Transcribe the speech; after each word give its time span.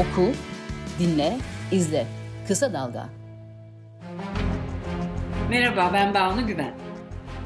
Oku, 0.00 0.32
dinle, 0.98 1.36
izle. 1.72 2.06
Kısa 2.48 2.72
Dalga. 2.72 3.08
Merhaba 5.50 5.90
ben 5.92 6.14
Banu 6.14 6.46
Güven. 6.46 6.74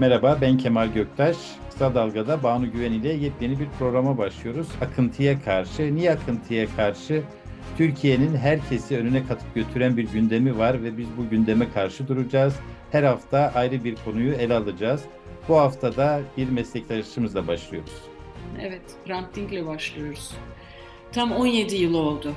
Merhaba 0.00 0.38
ben 0.40 0.58
Kemal 0.58 0.88
Göktaş. 0.88 1.36
Kısa 1.70 1.94
Dalga'da 1.94 2.42
Banu 2.42 2.72
Güven 2.72 2.92
ile 2.92 3.12
yepyeni 3.12 3.60
bir 3.60 3.68
programa 3.78 4.18
başlıyoruz. 4.18 4.68
Akıntıya 4.80 5.42
karşı. 5.42 5.94
Niye 5.94 6.12
akıntıya 6.12 6.66
karşı? 6.76 7.22
Türkiye'nin 7.78 8.36
herkesi 8.36 8.98
önüne 8.98 9.26
katıp 9.26 9.54
götüren 9.54 9.96
bir 9.96 10.08
gündemi 10.12 10.58
var 10.58 10.82
ve 10.82 10.98
biz 10.98 11.08
bu 11.16 11.30
gündeme 11.30 11.72
karşı 11.72 12.08
duracağız. 12.08 12.54
Her 12.92 13.02
hafta 13.02 13.52
ayrı 13.54 13.84
bir 13.84 13.96
konuyu 14.04 14.32
ele 14.34 14.54
alacağız. 14.54 15.02
Bu 15.48 15.58
hafta 15.58 15.96
da 15.96 16.20
bir 16.36 16.48
meslektaşımızla 16.48 17.46
başlıyoruz. 17.46 18.02
Evet, 18.60 18.82
Hrant 19.06 19.36
Dink'le 19.36 19.66
başlıyoruz. 19.66 20.34
Tam 21.14 21.32
17 21.32 21.76
yıl 21.76 21.94
oldu 21.94 22.34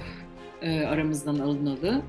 e, 0.61 0.81
aramızdan 0.81 1.39
alınalı. 1.39 2.01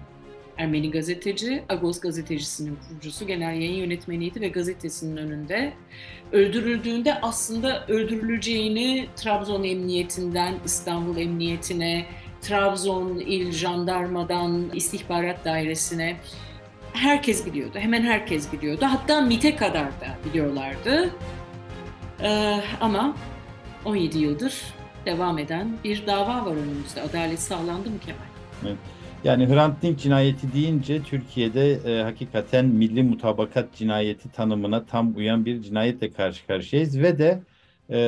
Ermeni 0.58 0.90
gazeteci, 0.90 1.62
Agos 1.68 2.00
gazetecisinin 2.00 2.78
kurucusu, 2.88 3.26
genel 3.26 3.60
yayın 3.60 3.74
yönetmeniydi 3.74 4.40
ve 4.40 4.48
gazetesinin 4.48 5.16
önünde 5.16 5.72
öldürüldüğünde 6.32 7.20
aslında 7.20 7.86
öldürüleceğini 7.86 9.08
Trabzon 9.16 9.64
Emniyetinden 9.64 10.54
İstanbul 10.64 11.16
Emniyetine, 11.16 12.06
Trabzon 12.40 13.18
İl 13.18 13.52
Jandarmadan 13.52 14.70
istihbarat 14.74 15.44
dairesine 15.44 16.16
herkes 16.92 17.46
biliyordu. 17.46 17.78
Hemen 17.78 18.02
herkes 18.02 18.52
biliyordu. 18.52 18.86
Hatta 18.88 19.20
MIT'e 19.20 19.56
kadar 19.56 19.86
da 19.86 20.18
biliyorlardı. 20.24 21.10
Ee, 22.22 22.60
ama 22.80 23.16
17 23.84 24.18
yıldır 24.18 24.62
devam 25.08 25.38
eden 25.38 25.68
bir 25.84 26.06
dava 26.06 26.46
var 26.46 26.56
önümüzde. 26.56 27.02
Adalet 27.02 27.40
sağlandı 27.40 27.90
mı 27.90 27.98
Kemal? 28.06 28.20
Evet. 28.66 28.78
Yani 29.24 29.48
Hrant 29.48 29.82
Dink 29.82 29.98
cinayeti 29.98 30.52
deyince 30.52 31.02
Türkiye'de 31.02 31.72
e, 31.72 32.02
hakikaten 32.02 32.66
milli 32.66 33.02
mutabakat 33.02 33.74
cinayeti 33.74 34.32
tanımına 34.32 34.86
tam 34.86 35.16
uyan 35.16 35.44
bir 35.44 35.62
cinayetle 35.62 36.10
karşı 36.10 36.46
karşıyayız 36.46 36.98
ve 36.98 37.18
de 37.18 37.42
e, 37.90 37.98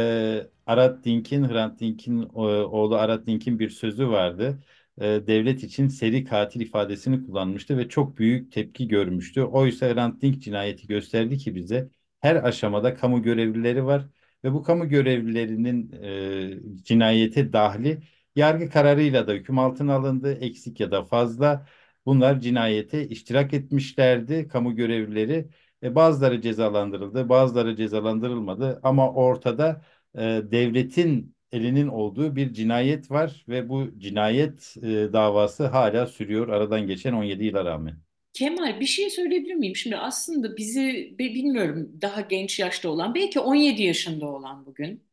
Arat 0.67 1.05
Dink'in, 1.05 1.49
Hrant 1.49 1.81
Dink'in 1.81 2.23
oğlu 2.33 2.97
Arat 2.97 3.27
Dink'in 3.27 3.59
bir 3.59 3.71
sözü 3.71 4.09
vardı. 4.09 4.59
E, 5.01 5.05
devlet 5.05 5.65
için 5.65 5.89
seri 5.89 6.25
katil 6.25 6.61
ifadesini 6.61 7.27
kullanmıştı 7.27 7.79
ve 7.79 7.89
çok 7.89 8.19
büyük 8.19 8.53
tepki 8.53 8.89
görmüştü. 8.89 9.43
Oysa 9.43 9.95
Hrant 9.95 10.23
Dink 10.23 10.43
cinayeti 10.43 10.87
gösterdi 10.87 11.39
ki 11.39 11.55
bize 11.55 11.89
her 12.21 12.37
aşamada 12.37 12.95
kamu 12.95 13.23
görevlileri 13.23 13.85
var 13.87 14.07
ve 14.45 14.53
bu 14.53 14.63
kamu 14.63 14.89
görevlilerinin 14.89 15.93
e, 16.03 16.83
cinayete 16.85 17.53
dahli 17.53 18.03
yargı 18.37 18.71
kararıyla 18.71 19.27
da 19.27 19.33
hüküm 19.33 19.59
altına 19.59 19.95
alındı. 19.95 20.33
Eksik 20.35 20.81
ya 20.81 20.91
da 20.91 21.05
fazla 21.05 21.67
bunlar 22.07 22.41
cinayete 22.41 23.09
iştirak 23.09 23.55
etmişlerdi 23.55 24.49
kamu 24.49 24.77
görevlileri. 24.77 25.49
E, 25.83 25.95
bazıları 25.95 26.41
cezalandırıldı, 26.41 27.29
bazıları 27.29 27.77
cezalandırılmadı 27.77 28.81
ama 28.83 29.13
ortada 29.13 29.83
e, 30.15 30.21
devletin 30.51 31.37
elinin 31.53 31.89
olduğu 31.89 32.37
bir 32.37 32.53
cinayet 32.53 33.11
var 33.11 33.45
ve 33.49 33.69
bu 33.69 33.99
cinayet 33.99 34.77
e, 34.83 35.13
davası 35.13 35.67
hala 35.67 36.07
sürüyor 36.07 36.49
aradan 36.49 36.87
geçen 36.87 37.13
17 37.13 37.45
yıla 37.45 37.65
rağmen. 37.65 38.10
Kemal 38.33 38.81
bir 38.81 38.87
şey 38.87 39.11
söyleyebilir 39.11 39.55
miyim? 39.55 39.77
Şimdi 39.77 39.97
aslında 39.97 40.57
bizi 40.57 41.15
bilmiyorum 41.19 41.99
daha 42.03 42.21
genç 42.21 42.59
yaşta 42.59 42.89
olan 42.91 43.15
belki 43.15 43.41
17 43.41 43.83
yaşında 43.83 44.27
olan 44.27 44.67
bugün 44.67 45.05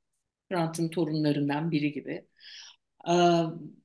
Hrant'ın 0.52 0.90
torunlarından 0.90 1.72
biri 1.72 1.92
gibi 1.94 2.26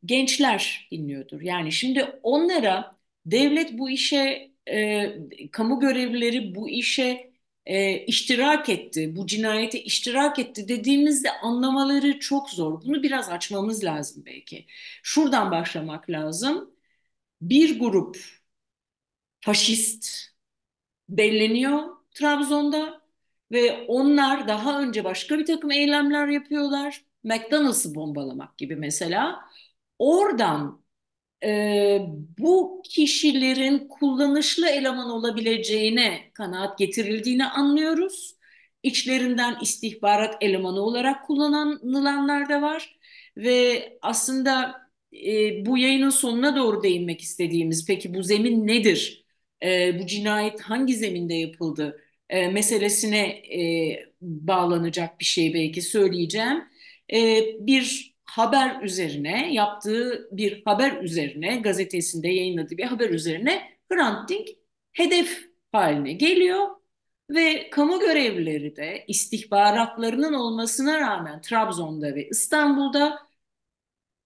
gençler 0.05 0.89
dinliyordur. 0.93 1.41
Yani 1.41 1.73
şimdi 1.73 2.05
onlara 2.23 2.97
devlet 3.27 3.79
bu 3.79 3.91
işe 3.91 4.53
kamu 5.53 5.81
görevlileri 5.81 6.55
bu 6.55 6.69
işe 6.71 7.33
e, 7.67 7.97
iştirak 8.07 8.69
etti, 8.69 9.17
bu 9.17 9.27
cinayete 9.27 9.83
iştirak 9.83 10.39
etti 10.39 10.69
dediğimizde 10.69 11.31
anlamaları 11.43 12.19
çok 12.19 12.51
zor. 12.51 12.83
Bunu 12.85 13.03
biraz 13.03 13.29
açmamız 13.29 13.85
lazım 13.85 14.23
belki. 14.27 14.67
Şuradan 15.03 15.51
başlamak 15.51 16.11
lazım. 16.11 16.71
Bir 17.43 17.79
grup 17.81 18.19
faşist 19.43 20.09
belleniyor 21.09 21.83
Trabzon'da 22.15 23.03
ve 23.53 23.87
onlar 23.89 24.49
daha 24.49 24.81
önce 24.83 25.05
başka 25.05 25.39
bir 25.39 25.47
takım 25.47 25.71
eylemler 25.71 26.29
yapıyorlar. 26.29 27.05
McDonald's'ı 27.25 27.95
bombalamak 27.95 28.59
gibi 28.59 28.77
mesela. 28.77 29.41
Oradan 29.99 30.85
e, 31.45 32.01
bu 32.39 32.83
kişilerin 32.85 33.89
kullanışlı 33.89 34.69
eleman 34.69 35.11
olabileceğine 35.11 36.31
kanaat 36.35 36.79
getirildiğini 36.79 37.45
anlıyoruz. 37.47 38.37
İçlerinden 38.83 39.59
istihbarat 39.63 40.37
elemanı 40.41 40.81
olarak 40.81 41.27
kullanılanlar 41.27 42.49
da 42.49 42.63
var. 42.63 42.99
Ve 43.37 43.83
aslında 44.03 44.75
e, 45.27 45.67
bu 45.67 45.79
yayının 45.79 46.11
sonuna 46.11 46.57
doğru 46.57 46.83
değinmek 46.83 47.21
istediğimiz 47.21 47.87
peki 47.87 48.15
bu 48.15 48.23
zemin 48.23 48.67
nedir? 48.67 49.22
E, 49.63 49.99
bu 50.01 50.07
cinayet 50.07 50.61
hangi 50.61 50.95
zeminde 50.95 51.35
yapıldı? 51.35 52.01
E, 52.29 52.49
meselesine 52.49 53.21
e, 53.29 54.13
bağlanacak 54.21 55.21
bir 55.21 55.25
şey 55.25 55.55
belki 55.55 55.83
söyleyeceğim. 55.83 56.65
E, 57.13 57.45
bir 57.61 58.15
haber 58.25 58.83
üzerine 58.83 59.55
yaptığı 59.55 60.29
bir 60.33 60.63
haber 60.65 61.03
üzerine 61.03 61.57
gazetesinde 61.57 62.29
yayınladığı 62.29 62.77
bir 62.77 62.85
haber 62.85 63.11
üzerine 63.11 63.63
Hrant 63.93 64.29
Dink 64.29 64.49
hedef 64.93 65.45
haline 65.73 66.13
geliyor 66.13 66.69
ve 67.31 67.71
kamu 67.71 68.01
görevlileri 68.01 68.77
de 68.77 69.05
istihbaratlarının 69.09 70.33
olmasına 70.35 71.01
rağmen 71.01 71.41
Trabzon'da 71.41 72.15
ve 72.15 72.29
İstanbul'da 72.29 73.19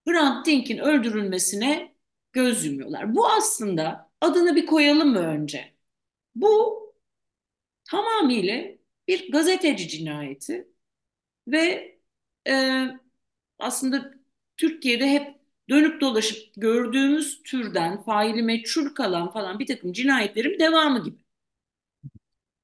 Hrant 0.08 0.46
Dink'in 0.46 0.78
öldürülmesine 0.78 1.94
göz 2.32 2.64
yumuyorlar. 2.66 3.14
Bu 3.16 3.28
aslında 3.28 4.05
adını 4.20 4.56
bir 4.56 4.66
koyalım 4.66 5.08
mı 5.12 5.18
önce? 5.18 5.74
Bu 6.34 6.80
tamamıyla 7.84 8.64
bir 9.08 9.32
gazeteci 9.32 9.88
cinayeti 9.88 10.68
ve 11.48 11.92
e, 12.48 12.84
aslında 13.58 14.14
Türkiye'de 14.56 15.06
hep 15.10 15.40
dönüp 15.70 16.00
dolaşıp 16.00 16.54
gördüğümüz 16.56 17.42
türden 17.44 18.02
faili 18.02 18.42
meçhul 18.42 18.94
kalan 18.94 19.32
falan 19.32 19.58
bir 19.58 19.66
takım 19.66 19.92
cinayetlerin 19.92 20.58
devamı 20.60 21.04
gibi. 21.04 21.18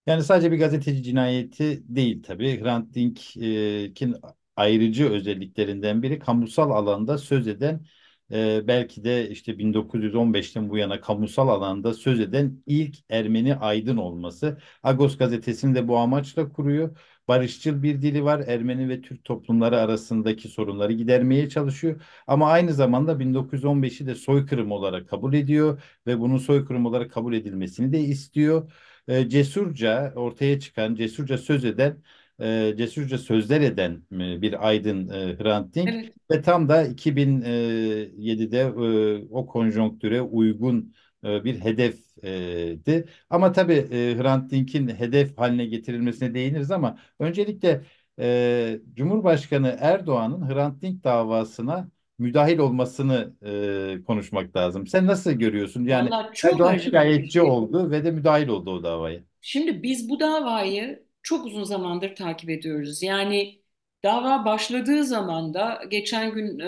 Yani 0.06 0.22
sadece 0.24 0.52
bir 0.52 0.58
gazeteci 0.58 1.02
cinayeti 1.02 1.82
değil 1.96 2.22
tabii. 2.22 2.60
Hrant 2.62 2.94
Dink'in 2.94 4.16
ayrıcı 4.56 5.10
özelliklerinden 5.10 6.02
biri 6.02 6.18
kamusal 6.18 6.70
alanda 6.70 7.18
söz 7.18 7.48
eden 7.48 7.86
e, 8.32 8.66
belki 8.66 9.04
de 9.04 9.30
işte 9.30 9.58
1915'ten 9.58 10.70
bu 10.70 10.76
yana 10.76 11.00
kamusal 11.00 11.48
alanda 11.48 11.94
söz 11.94 12.20
eden 12.20 12.62
ilk 12.66 12.96
Ermeni 13.10 13.54
aydın 13.56 13.96
olması. 13.96 14.58
Agos 14.82 15.18
gazetesini 15.18 15.74
de 15.74 15.88
bu 15.88 15.98
amaçla 15.98 16.52
kuruyor. 16.52 16.98
Barışçıl 17.28 17.82
bir 17.82 18.02
dili 18.02 18.24
var. 18.24 18.40
Ermeni 18.46 18.88
ve 18.88 19.00
Türk 19.00 19.24
toplumları 19.24 19.78
arasındaki 19.80 20.48
sorunları 20.48 20.92
gidermeye 20.92 21.48
çalışıyor. 21.48 22.02
Ama 22.26 22.50
aynı 22.50 22.72
zamanda 22.74 23.20
1915'i 23.20 24.06
de 24.06 24.14
soykırım 24.14 24.72
olarak 24.72 25.08
kabul 25.08 25.34
ediyor 25.34 25.82
ve 26.06 26.20
bunun 26.20 26.38
soykırım 26.38 26.86
olarak 26.86 27.12
kabul 27.12 27.34
edilmesini 27.34 27.92
de 27.92 28.00
istiyor. 28.00 28.72
E, 29.08 29.28
cesurca 29.28 30.12
ortaya 30.16 30.60
çıkan, 30.60 30.94
cesurca 30.94 31.38
söz 31.38 31.64
eden 31.64 32.02
e, 32.42 32.74
cesurca 32.76 33.18
sözler 33.18 33.60
eden 33.60 34.02
e, 34.12 34.42
bir 34.42 34.68
aydın 34.68 35.08
e, 35.08 35.36
Hrant 35.38 35.74
Dink 35.74 35.88
evet. 35.88 36.12
ve 36.30 36.42
tam 36.42 36.68
da 36.68 36.86
2007'de 36.86 38.60
e, 38.60 39.26
o 39.30 39.46
konjonktüre 39.46 40.20
uygun 40.20 40.94
e, 41.24 41.44
bir 41.44 41.60
hedefti. 41.60 43.04
Ama 43.30 43.52
tabii 43.52 43.72
e, 43.72 44.16
Hrant 44.18 44.50
Dink'in 44.50 44.88
hedef 44.88 45.38
haline 45.38 45.66
getirilmesine 45.66 46.34
değiniriz 46.34 46.70
ama 46.70 46.98
öncelikle 47.18 47.84
e, 48.18 48.80
Cumhurbaşkanı 48.94 49.76
Erdoğan'ın 49.80 50.54
Hrant 50.54 50.82
Dink 50.82 51.04
davasına 51.04 51.88
müdahil 52.18 52.58
olmasını 52.58 53.32
e, 53.42 54.04
konuşmak 54.06 54.56
lazım. 54.56 54.86
Sen 54.86 55.06
nasıl 55.06 55.32
görüyorsun? 55.32 55.84
Yani 55.84 56.10
Erdoğan 56.44 56.76
şikayetçi 56.76 57.32
şey. 57.32 57.42
oldu 57.42 57.90
ve 57.90 58.04
de 58.04 58.10
müdahil 58.10 58.48
oldu 58.48 58.70
o 58.70 58.82
davaya. 58.82 59.20
Şimdi 59.40 59.82
biz 59.82 60.08
bu 60.08 60.20
davayı 60.20 61.02
çok 61.22 61.46
uzun 61.46 61.64
zamandır 61.64 62.14
takip 62.16 62.50
ediyoruz. 62.50 63.02
Yani 63.02 63.62
dava 64.04 64.44
başladığı 64.44 65.04
zaman 65.04 65.54
da 65.54 65.82
geçen 65.90 66.32
gün 66.34 66.58
e, 66.58 66.66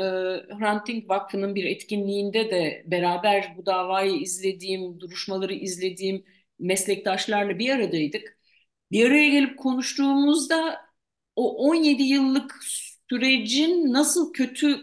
Hrant 0.58 0.86
Dink 0.88 1.08
Vakfı'nın 1.10 1.54
bir 1.54 1.64
etkinliğinde 1.64 2.50
de 2.50 2.84
beraber 2.86 3.54
bu 3.56 3.66
davayı 3.66 4.20
izlediğim, 4.20 5.00
duruşmaları 5.00 5.54
izlediğim 5.54 6.24
meslektaşlarla 6.58 7.58
bir 7.58 7.70
aradaydık. 7.70 8.38
Bir 8.92 9.06
araya 9.10 9.28
gelip 9.28 9.58
konuştuğumuzda 9.58 10.80
o 11.36 11.56
17 11.68 12.02
yıllık 12.02 12.60
sürecin 13.08 13.92
nasıl 13.92 14.32
kötü 14.32 14.80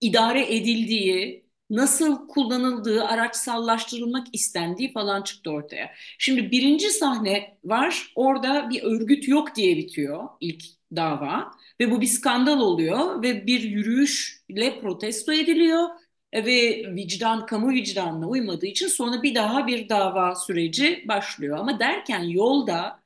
idare 0.00 0.56
edildiği, 0.56 1.45
nasıl 1.70 2.28
kullanıldığı, 2.28 3.04
araçsallaştırılmak 3.04 4.26
istendiği 4.32 4.92
falan 4.92 5.22
çıktı 5.22 5.50
ortaya. 5.50 5.90
Şimdi 6.18 6.50
birinci 6.50 6.90
sahne 6.90 7.58
var. 7.64 8.12
Orada 8.14 8.70
bir 8.70 8.82
örgüt 8.82 9.28
yok 9.28 9.54
diye 9.56 9.76
bitiyor 9.76 10.28
ilk 10.40 10.64
dava 10.96 11.50
ve 11.80 11.90
bu 11.90 12.00
bir 12.00 12.06
skandal 12.06 12.60
oluyor 12.60 13.22
ve 13.22 13.46
bir 13.46 13.60
yürüyüşle 13.62 14.80
protesto 14.80 15.32
ediliyor 15.32 15.88
ve 16.34 16.84
vicdan, 16.94 17.46
kamu 17.46 17.70
vicdanına 17.70 18.28
uymadığı 18.28 18.66
için 18.66 18.88
sonra 18.88 19.22
bir 19.22 19.34
daha 19.34 19.66
bir 19.66 19.88
dava 19.88 20.34
süreci 20.34 21.04
başlıyor. 21.08 21.58
Ama 21.58 21.78
derken 21.80 22.22
yolda 22.22 23.02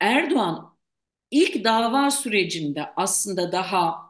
Erdoğan 0.00 0.76
ilk 1.30 1.64
dava 1.64 2.10
sürecinde 2.10 2.86
aslında 2.96 3.52
daha 3.52 4.09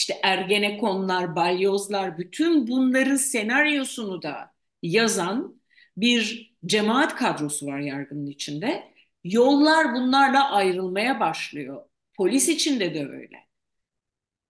işte 0.00 0.20
Ergenekonlar, 0.22 1.36
balyozlar 1.36 2.18
bütün 2.18 2.68
bunların 2.68 3.16
senaryosunu 3.16 4.22
da 4.22 4.52
yazan 4.82 5.60
bir 5.96 6.54
cemaat 6.66 7.16
kadrosu 7.16 7.66
var 7.66 7.78
yargının 7.78 8.26
içinde. 8.26 8.94
Yollar 9.24 9.94
bunlarla 9.94 10.50
ayrılmaya 10.50 11.20
başlıyor. 11.20 11.84
Polis 12.16 12.48
içinde 12.48 12.94
de 12.94 13.08
öyle. 13.08 13.36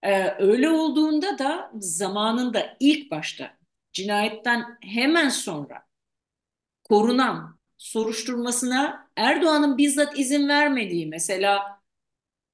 Ee, 0.03 0.35
öyle 0.39 0.71
olduğunda 0.71 1.39
da 1.39 1.71
zamanında 1.79 2.77
ilk 2.81 3.11
başta 3.11 3.59
cinayetten 3.93 4.79
hemen 4.83 5.29
sonra 5.29 5.83
korunan 6.85 7.59
soruşturmasına 7.79 9.11
Erdoğan'ın 9.17 9.79
bizzat 9.79 10.19
izin 10.19 10.49
vermediği 10.49 11.07
mesela 11.07 11.81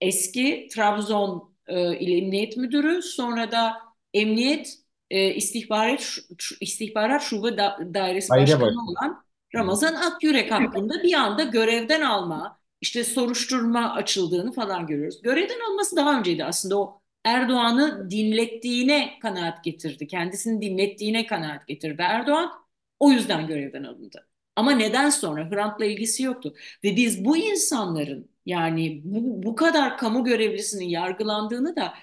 eski 0.00 0.69
Trabzon 0.75 1.56
e, 1.67 1.99
İl 1.99 2.23
Emniyet 2.23 2.57
Müdürü 2.57 3.03
sonra 3.03 3.53
da 3.53 3.75
Emniyet 4.15 4.79
e, 5.11 5.35
İstihbarat 5.35 6.19
İstihbarat 6.61 7.23
Şube 7.23 7.57
da 7.57 7.79
Dairesi 7.95 8.33
Aile 8.33 8.43
Başkanı 8.43 8.61
başkanı. 8.61 8.91
olan 8.91 9.25
Ramazan 9.55 9.95
Akyürek 9.95 10.51
hakkında 10.51 11.03
bir 11.03 11.15
anda 11.15 11.43
görevden 11.45 12.01
alma, 12.01 12.61
işte 12.81 13.05
soruşturma 13.05 13.93
açıldığını 13.95 14.53
falan 14.53 14.87
görüyoruz. 14.87 15.23
Görevden 15.23 15.61
alması 15.71 15.97
daha 15.97 16.19
önceydi 16.19 16.45
aslında 16.45 16.79
o 16.79 17.03
Erdoğan'ı 17.25 18.11
dinlettiğine 18.11 19.19
kanaat 19.23 19.65
getirdi. 19.65 20.07
Kendisini 20.07 20.61
dinlettiğine 20.63 21.27
kanaat 21.27 21.67
getirdi 21.67 22.03
Erdoğan. 22.03 22.53
O 23.01 23.11
yüzden 23.11 23.47
görevden 23.47 23.85
alındı. 23.85 24.29
Ama 24.57 24.71
neden 24.73 25.11
sonra? 25.11 25.51
Hrant'la 25.51 25.85
ilgisi 25.85 26.23
yoktu. 26.23 26.55
Ve 26.85 26.97
biz 26.97 27.25
bu 27.25 27.37
insanların 27.37 28.31
yani 28.46 29.00
bu, 29.04 29.43
bu 29.43 29.54
kadar 29.54 29.98
kamu 29.98 30.25
görevlisinin 30.25 30.88
yargılandığını 30.88 31.76
da 31.76 31.94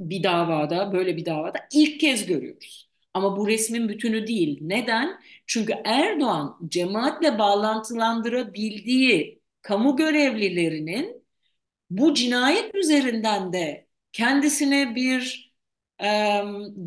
bir 0.00 0.22
davada, 0.22 0.92
böyle 0.92 1.16
bir 1.16 1.26
davada 1.26 1.58
ilk 1.72 2.00
kez 2.00 2.26
görüyoruz. 2.26 2.90
Ama 3.14 3.36
bu 3.36 3.48
resmin 3.48 3.88
bütünü 3.88 4.26
değil. 4.26 4.58
Neden? 4.62 5.20
Çünkü 5.46 5.74
Erdoğan 5.84 6.58
cemaatle 6.68 7.38
bağlantılandırabildiği 7.38 9.42
kamu 9.62 9.96
görevlilerinin 9.96 11.26
bu 11.90 12.14
cinayet 12.14 12.74
üzerinden 12.74 13.52
de 13.52 13.86
kendisine 14.12 14.94
bir 14.94 15.52
e, 16.02 16.06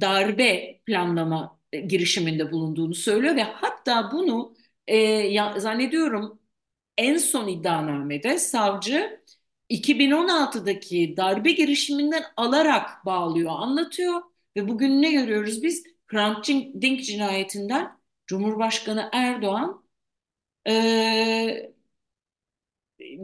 darbe 0.01 0.79
planlama 0.85 1.59
girişiminde 1.87 2.51
bulunduğunu 2.51 2.95
söylüyor 2.95 3.35
ve 3.35 3.43
hatta 3.43 4.11
bunu 4.11 4.55
e, 4.87 4.97
ya, 4.97 5.59
zannediyorum 5.59 6.39
en 6.99 7.17
son 7.17 7.47
iddianamede 7.47 8.39
savcı 8.39 9.21
2016'daki 9.69 11.17
darbe 11.17 11.51
girişiminden 11.51 12.23
alarak 12.37 13.05
bağlıyor, 13.05 13.51
anlatıyor 13.53 14.21
ve 14.55 14.67
bugün 14.67 15.01
ne 15.01 15.11
görüyoruz 15.11 15.63
biz? 15.63 15.83
Hrant 16.07 16.47
Dink 16.81 17.03
cinayetinden 17.03 17.99
Cumhurbaşkanı 18.27 19.09
Erdoğan 19.13 19.83
e, 20.65 20.73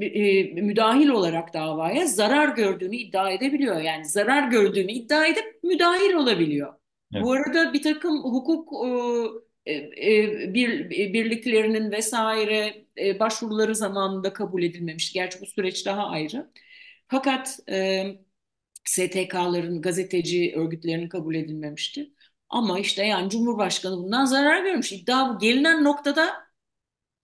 e, 0.01 0.43
müdahil 0.43 1.07
olarak 1.07 1.53
davaya 1.53 2.07
zarar 2.07 2.55
gördüğünü 2.55 2.95
iddia 2.95 3.31
edebiliyor. 3.31 3.81
Yani 3.81 4.05
zarar 4.05 4.47
gördüğünü 4.47 4.91
iddia 4.91 5.25
edip 5.25 5.63
müdahil 5.63 6.13
olabiliyor. 6.13 6.73
Evet. 7.13 7.23
Bu 7.23 7.31
arada 7.31 7.73
bir 7.73 7.81
takım 7.81 8.23
hukuk 8.23 8.73
e, 8.87 8.89
bir, 10.53 10.89
birliklerinin 10.89 11.91
vesaire 11.91 12.85
e, 12.97 13.19
başvuruları 13.19 13.75
zamanında 13.75 14.33
kabul 14.33 14.63
edilmemiş. 14.63 15.13
Gerçi 15.13 15.41
bu 15.41 15.45
süreç 15.45 15.85
daha 15.85 16.07
ayrı. 16.07 16.51
Fakat 17.07 17.59
e, 17.69 18.03
STK'ların, 18.85 19.81
gazeteci 19.81 20.53
örgütlerinin 20.55 21.09
kabul 21.09 21.35
edilmemişti. 21.35 22.11
Ama 22.49 22.79
işte 22.79 23.05
yani 23.05 23.29
Cumhurbaşkanı 23.29 23.97
bundan 23.97 24.25
zarar 24.25 24.63
görmüş. 24.63 24.91
İddia 24.91 25.33
bu. 25.33 25.39
Gelinen 25.39 25.83
noktada 25.83 26.33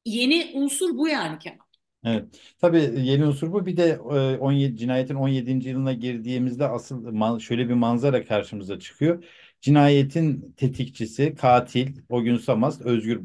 yeni 0.05 0.51
unsur 0.53 0.97
bu 0.97 1.07
yani 1.07 1.39
Kemal. 1.39 1.65
Evet. 2.05 2.25
Tabii 2.61 2.91
yeni 2.95 3.25
unsur 3.25 3.53
bu. 3.53 3.65
Bir 3.65 3.77
de 3.77 3.99
17 3.99 4.77
cinayetin 4.77 5.15
17. 5.15 5.69
yılına 5.69 5.93
girdiğimizde 5.93 6.67
asıl 6.67 7.39
şöyle 7.39 7.69
bir 7.69 7.73
manzara 7.73 8.25
karşımıza 8.25 8.79
çıkıyor. 8.79 9.23
Cinayetin 9.61 10.53
tetikçisi, 10.57 11.35
katil 11.35 11.97
o 12.09 12.23
gün 12.23 12.37
Samaz 12.37 12.81
özgür 12.81 13.21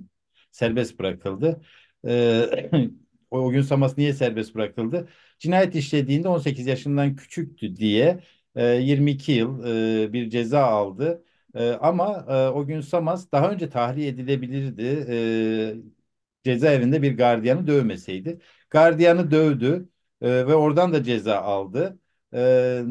serbest 0.51 0.99
bırakıldı. 0.99 1.63
Ee, 2.07 2.71
o 3.31 3.51
gün 3.51 3.63
Samaz 3.63 3.99
niye 3.99 4.13
serbest 4.13 4.55
bırakıldı? 4.55 5.09
Cinayet 5.39 5.75
işlediğinde 5.75 6.29
18 6.29 6.67
yaşından 6.67 7.17
küçüktü 7.17 7.77
diye 7.77 8.21
22 8.57 9.33
yıl 9.33 9.65
bir 10.13 10.31
ceza 10.31 10.63
aldı. 10.67 11.25
ama 11.81 12.27
o 12.55 12.67
gün 12.67 12.81
Samaz 12.81 13.33
daha 13.33 13.51
önce 13.51 13.69
tahliye 13.71 14.09
edilebilirdi. 14.09 14.83
cezaevinde 16.45 17.03
bir 17.03 17.17
gardiyanı 17.17 17.67
dövmeseydi. 17.67 18.41
Gardiyanı 18.71 19.31
dövdü 19.31 19.89
ve 20.23 20.55
oradan 20.55 20.93
da 20.93 21.03
ceza 21.05 21.39
aldı. 21.41 21.99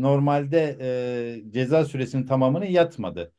normalde 0.01 1.43
ceza 1.51 1.85
süresinin 1.85 2.25
tamamını 2.25 2.65
yatmadı 2.65 3.33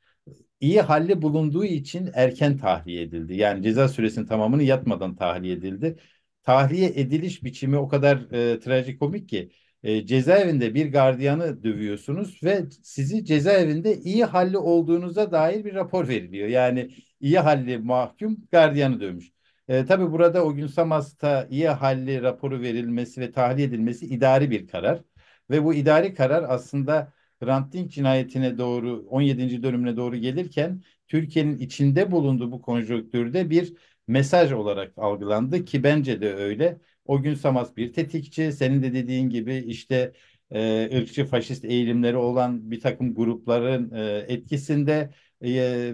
iyi 0.61 0.81
halli 0.81 1.23
bulunduğu 1.23 1.65
için 1.65 2.11
erken 2.15 2.59
tahliye 2.59 3.03
edildi. 3.03 3.35
Yani 3.37 3.63
ceza 3.63 3.89
süresinin 3.89 4.27
tamamını 4.27 4.63
yatmadan 4.63 5.17
tahliye 5.17 5.55
edildi. 5.55 5.97
Tahliye 6.43 6.89
ediliş 6.95 7.45
biçimi 7.45 7.77
o 7.79 7.89
kadar 7.89 8.33
e, 8.33 8.61
trajikomik 8.61 9.29
ki 9.29 9.51
e, 9.83 10.07
cezaevinde 10.07 10.75
bir 10.75 10.93
gardiyanı 10.93 11.63
dövüyorsunuz 11.63 12.43
ve 12.43 12.65
sizi 12.83 13.25
cezaevinde 13.25 13.97
iyi 14.01 14.25
halli 14.25 14.59
olduğunuza 14.59 15.33
dair 15.33 15.65
bir 15.65 15.75
rapor 15.75 16.09
veriliyor. 16.09 16.49
Yani 16.49 16.91
iyi 17.21 17.39
halli 17.39 17.79
mahkum 17.79 18.37
gardiyanı 18.53 19.01
dövmüş. 19.01 19.33
E, 19.69 19.85
tabii 19.85 20.13
burada 20.13 20.45
o 20.45 20.55
gün 20.55 20.67
Samas'ta 20.67 21.47
iyi 21.51 21.69
halli 21.69 22.23
raporu 22.23 22.61
verilmesi 22.61 23.21
ve 23.21 23.33
tahliye 23.33 23.67
edilmesi 23.69 24.07
idari 24.07 24.51
bir 24.51 24.67
karar. 24.67 25.03
Ve 25.51 25.65
bu 25.65 25.75
idari 25.75 26.15
karar 26.15 26.45
aslında 26.49 27.13
Hrant 27.43 27.73
Dink 27.73 27.91
cinayetine 27.91 28.59
doğru 28.59 29.07
17. 29.11 29.63
dönümüne 29.63 29.97
doğru 29.97 30.17
gelirken 30.17 30.83
Türkiye'nin 31.09 31.59
içinde 31.59 32.11
bulunduğu 32.13 32.53
bu 32.53 32.63
konjonktürde 32.63 33.51
bir 33.51 33.73
mesaj 34.09 34.53
olarak 34.53 34.93
algılandı 34.99 35.65
ki 35.65 35.83
bence 35.83 36.21
de 36.21 36.35
öyle. 36.35 36.81
O 37.05 37.23
gün 37.23 37.35
Samas 37.35 37.77
bir 37.77 37.93
tetikçi, 37.93 38.53
senin 38.53 38.83
de 38.83 38.93
dediğin 38.95 39.29
gibi 39.31 39.57
işte 39.57 40.13
e, 40.51 40.91
ırkçı 40.99 41.25
faşist 41.25 41.65
eğilimleri 41.65 42.17
olan 42.17 42.71
bir 42.71 42.81
takım 42.81 43.15
grupların 43.15 43.91
e, 43.95 44.25
etkisinde 44.29 45.11
e, 45.41 45.51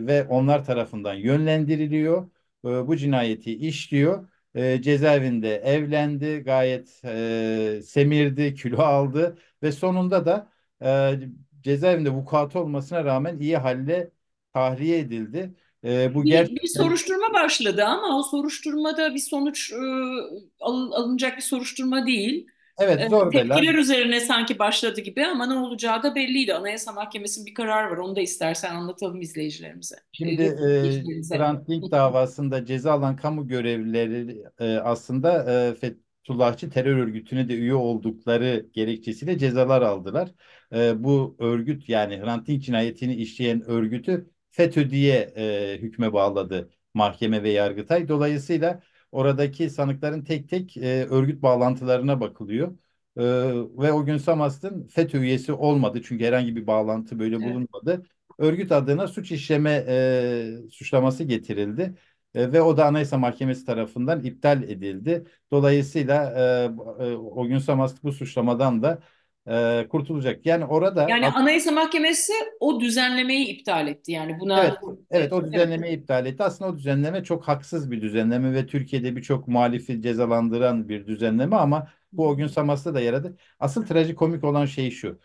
ve 0.06 0.24
onlar 0.28 0.64
tarafından 0.64 1.14
yönlendiriliyor. 1.14 2.30
E, 2.64 2.68
bu 2.68 2.96
cinayeti 2.96 3.54
işliyor. 3.56 4.28
E, 4.54 4.82
cezaevinde 4.82 5.56
evlendi, 5.56 6.38
gayet 6.44 7.00
e, 7.04 7.80
semirdi, 7.84 8.54
kilo 8.54 8.78
aldı 8.82 9.38
ve 9.62 9.72
sonunda 9.72 10.26
da 10.26 10.51
e, 10.84 11.20
cezaevinde 11.62 12.10
vukuatı 12.10 12.58
olmasına 12.58 13.04
rağmen 13.04 13.38
iyi 13.38 13.56
halle 13.56 14.10
tahliye 14.52 14.98
edildi. 14.98 15.54
E, 15.84 16.14
bu 16.14 16.24
bir, 16.24 16.30
gerçekten... 16.30 16.62
bir 16.62 16.68
soruşturma 16.68 17.34
başladı 17.34 17.84
ama 17.84 18.18
o 18.18 18.22
soruşturmada 18.22 19.14
bir 19.14 19.18
sonuç 19.18 19.72
e, 19.72 19.76
al, 20.60 20.92
alınacak 20.92 21.36
bir 21.36 21.42
soruşturma 21.42 22.06
değil. 22.06 22.46
Evet 22.78 23.10
zor 23.10 23.30
Tepkiler 23.30 23.62
bela. 23.62 23.80
üzerine 23.80 24.20
sanki 24.20 24.58
başladı 24.58 25.00
gibi 25.00 25.26
ama 25.26 25.46
ne 25.46 25.54
olacağı 25.54 26.02
da 26.02 26.14
belliydi. 26.14 26.54
Anayasa 26.54 26.92
Mahkemesi'nin 26.92 27.46
bir 27.46 27.54
kararı 27.54 27.90
var. 27.90 27.96
Onu 27.96 28.16
da 28.16 28.20
istersen 28.20 28.74
anlatalım 28.74 29.20
izleyicilerimize. 29.20 29.96
Şimdi 30.12 30.42
e, 30.42 31.36
Hrant 31.36 31.68
Dink 31.68 31.90
davasında 31.90 32.66
ceza 32.66 32.92
alan 32.92 33.16
kamu 33.16 33.48
görevlileri 33.48 34.42
e, 34.58 34.76
aslında 34.76 35.52
e, 35.52 35.74
Fethullahçı 35.74 36.70
terör 36.70 36.96
örgütüne 36.96 37.48
de 37.48 37.54
üye 37.54 37.74
oldukları 37.74 38.66
gerekçesiyle 38.72 39.38
cezalar 39.38 39.82
aldılar. 39.82 40.28
E, 40.74 41.04
bu 41.04 41.36
örgüt 41.38 41.88
yani 41.88 42.20
Hrant 42.20 42.46
Dink 42.46 42.62
cinayetini 42.62 43.14
işleyen 43.14 43.62
örgütü 43.62 44.30
FETÖ 44.50 44.90
diye 44.90 45.32
e, 45.36 45.78
hükme 45.82 46.12
bağladı 46.12 46.70
mahkeme 46.94 47.42
ve 47.42 47.50
yargıtay. 47.50 48.08
Dolayısıyla 48.08 48.82
oradaki 49.12 49.70
sanıkların 49.70 50.24
tek 50.24 50.48
tek 50.48 50.76
e, 50.76 51.06
örgüt 51.10 51.42
bağlantılarına 51.42 52.20
bakılıyor. 52.20 52.72
E, 53.16 53.22
ve 53.82 53.92
o 53.92 54.04
gün 54.04 54.16
Samast'ın 54.18 54.86
FETÖ 54.86 55.18
üyesi 55.20 55.52
olmadı 55.52 56.00
çünkü 56.04 56.24
herhangi 56.24 56.56
bir 56.56 56.66
bağlantı 56.66 57.18
böyle 57.18 57.42
bulunmadı. 57.42 58.02
örgüt 58.38 58.72
adına 58.72 59.08
suç 59.08 59.32
işleme 59.32 59.84
e, 59.88 60.70
suçlaması 60.70 61.24
getirildi. 61.24 61.94
E, 62.34 62.52
ve 62.52 62.62
o 62.62 62.76
da 62.76 62.86
Anayasa 62.86 63.18
Mahkemesi 63.18 63.64
tarafından 63.66 64.24
iptal 64.24 64.62
edildi. 64.62 65.24
Dolayısıyla 65.50 66.32
e, 67.00 67.04
e, 67.04 67.14
o 67.16 67.46
gün 67.46 67.58
Samas 67.58 68.02
bu 68.02 68.12
suçlamadan 68.12 68.82
da 68.82 69.02
e, 69.48 69.86
kurtulacak. 69.90 70.46
Yani 70.46 70.64
orada 70.64 71.02
Yani 71.08 71.26
Anayasa 71.28 71.70
Mahkemesi 71.72 72.32
o 72.60 72.80
düzenlemeyi 72.80 73.46
iptal 73.46 73.88
etti. 73.88 74.12
Yani 74.12 74.40
buna 74.40 74.62
Evet, 74.62 74.78
evet 75.10 75.32
o 75.32 75.46
düzenlemeyi 75.46 75.96
iptal 75.98 76.26
etti. 76.26 76.42
Aslında 76.42 76.70
o 76.70 76.76
düzenleme 76.76 77.24
çok 77.24 77.48
haksız 77.48 77.90
bir 77.90 78.02
düzenleme 78.02 78.52
ve 78.54 78.66
Türkiye'de 78.66 79.16
birçok 79.16 79.48
muhalifi 79.48 80.02
cezalandıran 80.02 80.88
bir 80.88 81.06
düzenleme 81.06 81.56
ama 81.56 81.88
bu 82.12 82.28
o 82.28 82.36
gün 82.36 82.46
Samas'ta 82.46 82.94
da 82.94 83.00
yaradı. 83.00 83.36
Asıl 83.60 83.86
trajikomik 83.86 84.44
olan 84.44 84.66
şey 84.66 84.90
şu. 84.90 85.18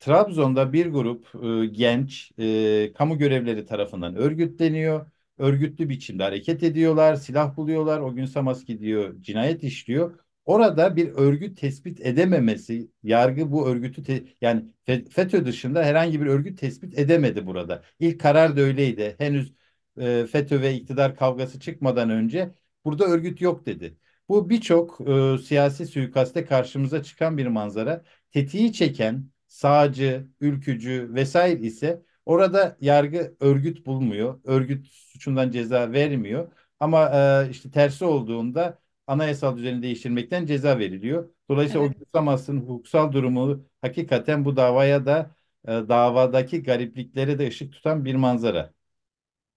Trabzon'da 0.00 0.72
bir 0.72 0.86
grup 0.86 1.28
e, 1.64 1.66
genç 1.66 2.32
e, 2.38 2.92
kamu 2.94 3.18
görevleri 3.18 3.66
tarafından 3.66 4.16
örgütleniyor. 4.16 5.10
Örgütlü 5.38 5.88
biçimde 5.88 6.22
hareket 6.22 6.62
ediyorlar, 6.62 7.16
silah 7.16 7.56
buluyorlar. 7.56 8.00
O 8.00 8.14
gün 8.14 8.24
Samas 8.26 8.64
gidiyor, 8.64 9.22
cinayet 9.22 9.64
işliyor. 9.64 10.18
Orada 10.44 10.96
bir 10.96 11.08
örgüt 11.08 11.58
tespit 11.60 12.00
edememesi, 12.06 12.90
yargı 13.02 13.52
bu 13.52 13.68
örgütü 13.68 14.02
te- 14.02 14.24
yani 14.40 14.64
FETÖ 15.10 15.46
dışında 15.46 15.84
herhangi 15.84 16.20
bir 16.20 16.26
örgüt 16.26 16.58
tespit 16.58 16.98
edemedi 16.98 17.46
burada. 17.46 17.82
İlk 17.98 18.20
karar 18.20 18.56
da 18.56 18.60
öyleydi. 18.60 19.14
Henüz 19.18 19.52
e, 20.00 20.26
FETÖ 20.26 20.60
ve 20.62 20.74
iktidar 20.74 21.16
kavgası 21.16 21.60
çıkmadan 21.60 22.10
önce 22.10 22.54
burada 22.84 23.04
örgüt 23.04 23.40
yok 23.40 23.66
dedi. 23.66 23.96
Bu 24.28 24.50
birçok 24.50 25.00
e, 25.00 25.38
siyasi 25.38 25.86
suikaste 25.86 26.44
karşımıza 26.44 27.02
çıkan 27.02 27.38
bir 27.38 27.46
manzara. 27.46 28.04
Tetiği 28.30 28.72
çeken 28.72 29.30
sağcı, 29.46 30.26
ülkücü 30.40 31.10
vesaire 31.14 31.60
ise 31.66 32.02
orada 32.26 32.76
yargı 32.80 33.36
örgüt 33.40 33.86
bulmuyor. 33.86 34.40
Örgüt 34.44 34.86
suçundan 34.86 35.50
ceza 35.50 35.92
vermiyor. 35.92 36.52
Ama 36.80 37.10
e, 37.46 37.50
işte 37.50 37.70
tersi 37.70 38.04
olduğunda 38.04 38.78
anayasal 39.10 39.56
düzeni 39.56 39.82
değiştirmekten 39.82 40.46
ceza 40.46 40.78
veriliyor. 40.78 41.30
Dolayısıyla 41.50 41.86
Evet. 41.86 41.88
o 41.88 41.92
Güsamas'ın 41.94 42.60
hukuksal 42.60 43.12
durumu 43.12 43.64
hakikaten 43.80 44.44
bu 44.44 44.56
davaya 44.56 45.06
da 45.06 45.36
e, 45.64 45.68
davadaki 45.72 46.62
garipliklere 46.62 47.38
de 47.38 47.48
ışık 47.48 47.72
tutan 47.72 48.04
bir 48.04 48.14
manzara. 48.14 48.74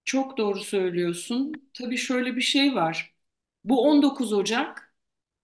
çok 0.04 0.38
doğru 0.38 0.60
söylüyorsun. 0.60 1.52
Tabii 1.74 1.96
şöyle 1.96 2.36
bir 2.36 2.40
şey 2.40 2.74
var. 2.74 3.14
Bu 3.64 3.82
19 3.88 4.32
Ocak 4.32 4.94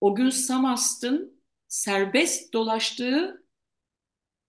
o 0.01 0.15
gün 0.15 0.31
Samast'ın 0.31 1.43
serbest 1.69 2.53
dolaştığı 2.53 3.45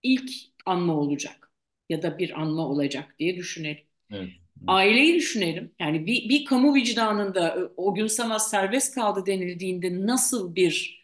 ilk 0.02 0.30
anma 0.66 0.94
olacak. 0.96 1.52
Ya 1.88 2.02
da 2.02 2.18
bir 2.18 2.40
anma 2.40 2.68
olacak 2.68 3.14
diye 3.18 3.36
düşünelim. 3.36 3.84
Evet. 4.10 4.41
Aileyi 4.66 5.14
düşünelim. 5.14 5.74
Yani 5.80 6.06
bir, 6.06 6.28
bir 6.28 6.44
kamu 6.44 6.74
vicdanında 6.74 7.58
o 7.76 7.94
gün 7.94 8.06
Samas 8.06 8.50
serbest 8.50 8.94
kaldı 8.94 9.26
denildiğinde 9.26 10.06
nasıl 10.06 10.54
bir 10.54 11.02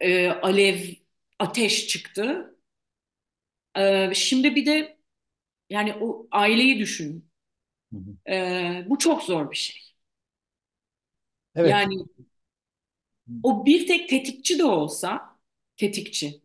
e, 0.00 0.28
alev, 0.30 0.78
ateş 1.38 1.88
çıktı. 1.88 2.54
E, 3.76 4.14
şimdi 4.14 4.54
bir 4.54 4.66
de 4.66 4.98
yani 5.70 5.94
o 6.02 6.28
aileyi 6.32 6.78
düşün. 6.80 7.30
Hı 7.92 7.96
hı. 7.98 8.32
E, 8.32 8.84
bu 8.88 8.98
çok 8.98 9.22
zor 9.22 9.50
bir 9.50 9.56
şey. 9.56 9.96
Evet. 11.54 11.70
Yani 11.70 12.06
o 13.42 13.66
bir 13.66 13.86
tek 13.86 14.08
tetikçi 14.08 14.58
de 14.58 14.64
olsa 14.64 15.38
tetikçi 15.76 16.42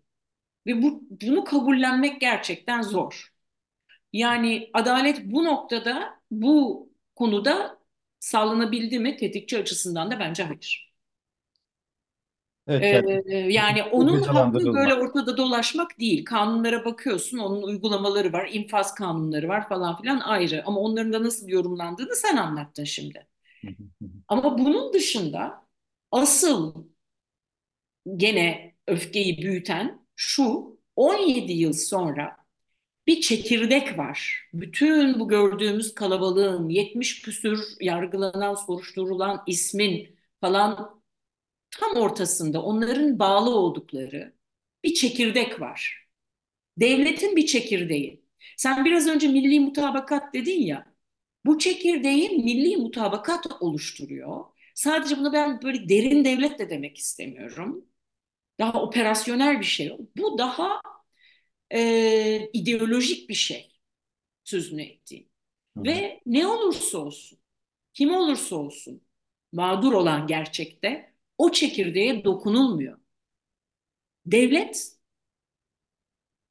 ve 0.67 0.83
bu 0.83 1.03
bunu 1.11 1.45
kabullenmek 1.45 2.21
gerçekten 2.21 2.83
zor. 2.83 3.30
Yani 4.13 4.69
adalet 4.73 5.25
bu 5.25 5.43
noktada 5.45 6.19
bu 6.31 6.89
konuda 7.15 7.79
sağlanabildi 8.19 8.99
mi 8.99 9.17
tetikçi 9.17 9.57
açısından 9.59 10.11
da 10.11 10.19
bence 10.19 10.43
hayır. 10.43 10.91
Evet, 12.67 13.09
Ee, 13.25 13.35
yani 13.35 13.35
yani 13.35 13.83
bu 13.97 14.07
onun 14.07 14.23
hakkı 14.23 14.73
böyle 14.73 14.93
ortada 14.95 15.37
dolaşmak 15.37 15.99
değil. 15.99 16.25
Kanunlara 16.25 16.85
bakıyorsun, 16.85 17.37
onun 17.37 17.61
uygulamaları 17.63 18.33
var, 18.33 18.49
infaz 18.53 18.95
kanunları 18.95 19.47
var 19.47 19.69
falan 19.69 19.97
filan 20.01 20.19
ayrı. 20.19 20.63
Ama 20.65 20.79
onların 20.79 21.13
da 21.13 21.23
nasıl 21.23 21.47
yorumlandığını 21.47 22.15
sen 22.15 22.37
anlattın 22.37 22.83
şimdi. 22.83 23.27
Ama 24.27 24.57
bunun 24.59 24.93
dışında 24.93 25.67
asıl 26.11 26.73
gene 28.17 28.75
öfkeyi 28.87 29.37
büyüten 29.41 30.05
şu 30.15 30.77
17 30.95 31.51
yıl 31.53 31.73
sonra 31.73 32.37
bir 33.07 33.21
çekirdek 33.21 33.97
var. 33.97 34.49
Bütün 34.53 35.19
bu 35.19 35.27
gördüğümüz 35.27 35.95
kalabalığın 35.95 36.69
70 36.69 37.21
küsür 37.21 37.59
yargılanan, 37.81 38.55
soruşturulan 38.55 39.43
ismin 39.47 40.15
falan 40.41 41.01
tam 41.71 41.91
ortasında 42.01 42.61
onların 42.63 43.19
bağlı 43.19 43.55
oldukları 43.55 44.35
bir 44.83 44.93
çekirdek 44.93 45.61
var. 45.61 46.07
Devletin 46.77 47.35
bir 47.35 47.45
çekirdeği. 47.45 48.25
Sen 48.57 48.85
biraz 48.85 49.07
önce 49.07 49.27
milli 49.27 49.59
mutabakat 49.59 50.33
dedin 50.33 50.61
ya. 50.61 50.95
Bu 51.45 51.59
çekirdeğin 51.59 52.45
milli 52.45 52.77
mutabakat 52.77 53.47
oluşturuyor. 53.61 54.45
Sadece 54.75 55.17
bunu 55.17 55.33
ben 55.33 55.61
böyle 55.61 55.89
derin 55.89 56.25
devlet 56.25 56.59
de 56.59 56.69
demek 56.69 56.97
istemiyorum. 56.97 57.85
Daha 58.59 58.81
operasyonel 58.83 59.59
bir 59.59 59.65
şey. 59.65 59.97
Bu 60.17 60.37
daha 60.37 60.81
e, 61.73 62.49
ideolojik 62.53 63.29
bir 63.29 63.33
şey 63.33 63.71
sözünü 64.43 64.81
ettiğim. 64.81 65.29
Hı. 65.77 65.83
Ve 65.83 66.21
ne 66.25 66.47
olursa 66.47 66.97
olsun, 66.97 67.39
kim 67.93 68.13
olursa 68.15 68.55
olsun 68.55 69.01
mağdur 69.51 69.93
olan 69.93 70.27
gerçekte 70.27 71.13
o 71.37 71.51
çekirdeğe 71.51 72.23
dokunulmuyor. 72.23 72.99
Devlet 74.25 74.97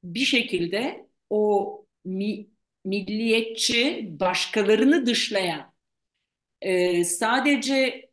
bir 0.03 0.25
şekilde 0.25 1.07
o 1.29 1.85
mi, 2.05 2.47
milliyetçi, 2.85 4.07
başkalarını 4.19 5.05
dışlayan, 5.05 5.73
e, 6.61 7.03
sadece 7.03 8.09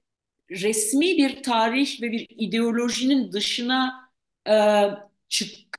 resmi 0.50 1.06
bir 1.18 1.42
tarih 1.42 2.02
ve 2.02 2.12
bir 2.12 2.26
ideolojinin 2.30 3.32
dışına 3.32 4.10
e, 4.48 4.54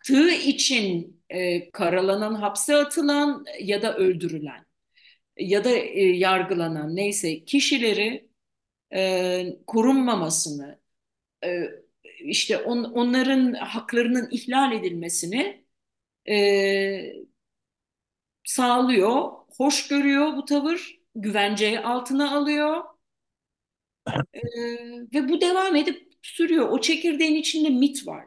çıktığı 0.09 0.31
için 0.31 1.21
e, 1.29 1.71
karalanan, 1.71 2.33
hapse 2.35 2.75
atılan 2.75 3.45
ya 3.61 3.81
da 3.81 3.95
öldürülen 3.97 4.65
ya 5.39 5.63
da 5.65 5.69
e, 5.71 6.01
yargılanan 6.03 6.97
neyse 6.97 7.45
kişileri 7.45 8.29
e, 8.95 9.45
korunmamasını, 9.67 10.81
e, 11.45 11.63
işte 12.25 12.57
on, 12.59 12.85
onların 12.85 13.53
haklarının 13.53 14.29
ihlal 14.31 14.73
edilmesini 14.73 15.65
e, 16.29 16.35
sağlıyor, 18.43 19.31
hoş 19.57 19.87
görüyor 19.87 20.37
bu 20.37 20.45
tavır, 20.45 20.99
güvence 21.15 21.83
altına 21.83 22.37
alıyor 22.37 22.83
e, 24.33 24.39
ve 25.13 25.29
bu 25.29 25.41
devam 25.41 25.75
edip 25.75 26.13
sürüyor. 26.21 26.69
O 26.69 26.81
çekirdeğin 26.81 27.35
içinde 27.35 27.69
mit 27.69 28.07
var. 28.07 28.25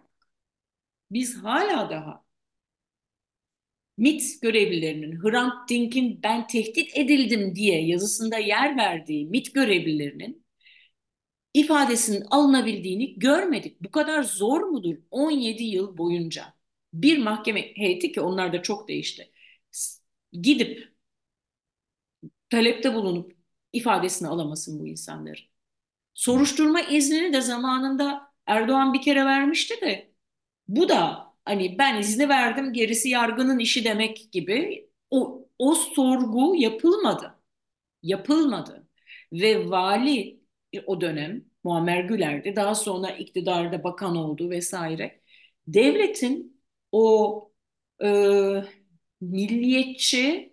Biz 1.13 1.37
hala 1.37 1.91
daha 1.91 2.25
MIT 3.97 4.23
görevlilerinin 4.43 5.21
Hrant 5.23 5.69
Dink'in 5.69 6.23
ben 6.23 6.47
tehdit 6.47 6.97
edildim 6.97 7.55
diye 7.57 7.87
yazısında 7.87 8.39
yer 8.39 8.77
verdiği 8.77 9.27
MIT 9.27 9.55
görevlilerinin 9.55 10.47
ifadesinin 11.55 12.27
alınabildiğini 12.31 13.19
görmedik. 13.19 13.81
Bu 13.83 13.91
kadar 13.91 14.23
zor 14.23 14.61
mudur 14.61 14.97
17 15.11 15.63
yıl 15.65 15.99
boyunca? 15.99 16.55
Bir 16.93 17.19
mahkeme 17.19 17.61
heyeti 17.77 18.13
ki 18.13 18.21
onlar 18.21 18.53
da 18.53 18.63
çok 18.63 18.89
değişti. 18.89 19.33
Gidip 20.33 20.93
talepte 22.51 22.95
bulunup 22.95 23.37
ifadesini 23.73 24.29
alamasın 24.29 24.81
bu 24.81 24.87
insanların. 24.87 25.45
Soruşturma 26.15 26.81
iznini 26.81 27.33
de 27.33 27.41
zamanında 27.41 28.33
Erdoğan 28.47 28.95
bir 28.95 29.03
kere 29.03 29.25
vermişti 29.25 29.81
de 29.81 30.12
bu 30.69 30.89
da 30.89 31.27
hani 31.45 31.79
ben 31.79 32.01
izni 32.01 32.29
verdim 32.29 32.73
gerisi 32.73 33.09
yargının 33.09 33.59
işi 33.59 33.85
demek 33.85 34.33
gibi 34.33 34.89
o, 35.11 35.49
o 35.59 35.75
sorgu 35.75 36.55
yapılmadı. 36.57 37.39
Yapılmadı. 38.03 38.89
Ve 39.33 39.71
vali 39.71 40.41
o 40.87 41.01
dönem 41.01 41.45
Muammer 41.65 42.05
Güler'di. 42.05 42.57
Daha 42.57 42.75
sonra 42.75 43.11
iktidarda 43.11 43.85
bakan 43.85 44.17
oldu 44.17 44.51
vesaire. 44.51 45.23
Devletin 45.67 46.63
o 46.93 47.53
e, 48.05 48.09
milliyetçi 49.21 50.53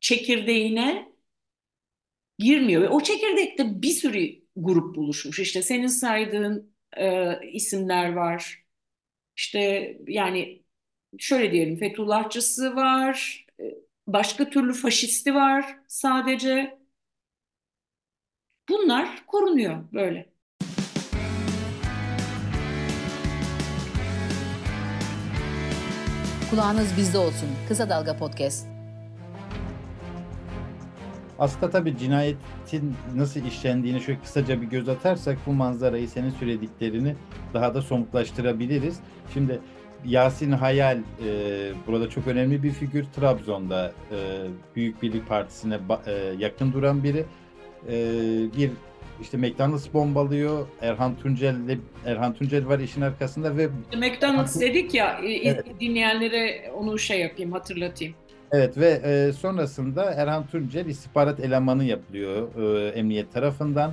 çekirdeğine 0.00 1.12
girmiyor. 2.38 2.82
Ve 2.82 2.88
o 2.88 3.00
çekirdekte 3.02 3.82
bir 3.82 3.90
sürü 3.90 4.42
grup 4.56 4.96
buluşmuş. 4.96 5.38
İşte 5.38 5.62
senin 5.62 5.86
saydığın 5.86 6.74
e, 6.96 7.38
isimler 7.52 8.12
var. 8.12 8.61
İşte 9.36 9.96
yani 10.06 10.62
şöyle 11.18 11.52
diyelim 11.52 11.78
Fethullahçısı 11.78 12.76
var, 12.76 13.46
e, 13.60 13.64
başka 14.06 14.50
türlü 14.50 14.74
faşisti 14.74 15.34
var 15.34 15.76
sadece. 15.88 16.78
Bunlar 18.68 19.26
korunuyor 19.26 19.92
böyle. 19.92 20.32
Kulağınız 26.50 26.96
bizde 26.96 27.18
olsun. 27.18 27.48
Kısa 27.68 27.90
Dalga 27.90 28.16
Podcast. 28.16 28.71
Aslında 31.42 31.70
tabii 31.70 31.98
cinayetin 31.98 32.94
nasıl 33.14 33.46
işlendiğini 33.46 34.00
şöyle 34.00 34.20
kısaca 34.20 34.62
bir 34.62 34.66
göz 34.66 34.88
atarsak 34.88 35.38
bu 35.46 35.52
manzarayı 35.52 36.08
senin 36.08 36.30
söylediklerini 36.30 37.14
daha 37.54 37.74
da 37.74 37.82
somutlaştırabiliriz. 37.82 39.00
Şimdi 39.34 39.60
Yasin 40.04 40.52
Hayal 40.52 40.98
e, 40.98 41.32
burada 41.86 42.10
çok 42.10 42.26
önemli 42.26 42.62
bir 42.62 42.70
figür. 42.70 43.04
Trabzon'da 43.04 43.92
e, 44.10 44.16
Büyük 44.76 45.02
Birlik 45.02 45.28
Partisi'ne 45.28 45.78
e, 46.06 46.12
yakın 46.38 46.72
duran 46.72 47.02
biri. 47.02 47.24
E, 47.88 47.94
bir 48.56 48.70
işte 49.20 49.36
McDonald's 49.36 49.94
bombalıyor. 49.94 50.66
Erhan 50.80 51.16
Tuncel 51.16 51.56
Erhan 52.06 52.34
Tuncel 52.34 52.66
var 52.66 52.78
işin 52.78 53.00
arkasında 53.00 53.56
ve 53.56 53.68
McDonald's 53.96 54.60
dedik 54.60 54.94
ya 54.94 55.20
evet. 55.24 55.80
dinleyenlere 55.80 56.72
onu 56.76 56.98
şey 56.98 57.20
yapayım 57.20 57.52
hatırlatayım. 57.52 58.14
Evet 58.52 58.78
ve 58.78 58.88
e, 59.04 59.32
sonrasında 59.32 60.12
Erhan 60.12 60.46
Tuncel 60.46 60.86
istihbarat 60.86 61.40
elemanı 61.40 61.84
yapılıyor 61.84 62.48
e, 62.54 62.88
emniyet 62.88 63.32
tarafından. 63.32 63.92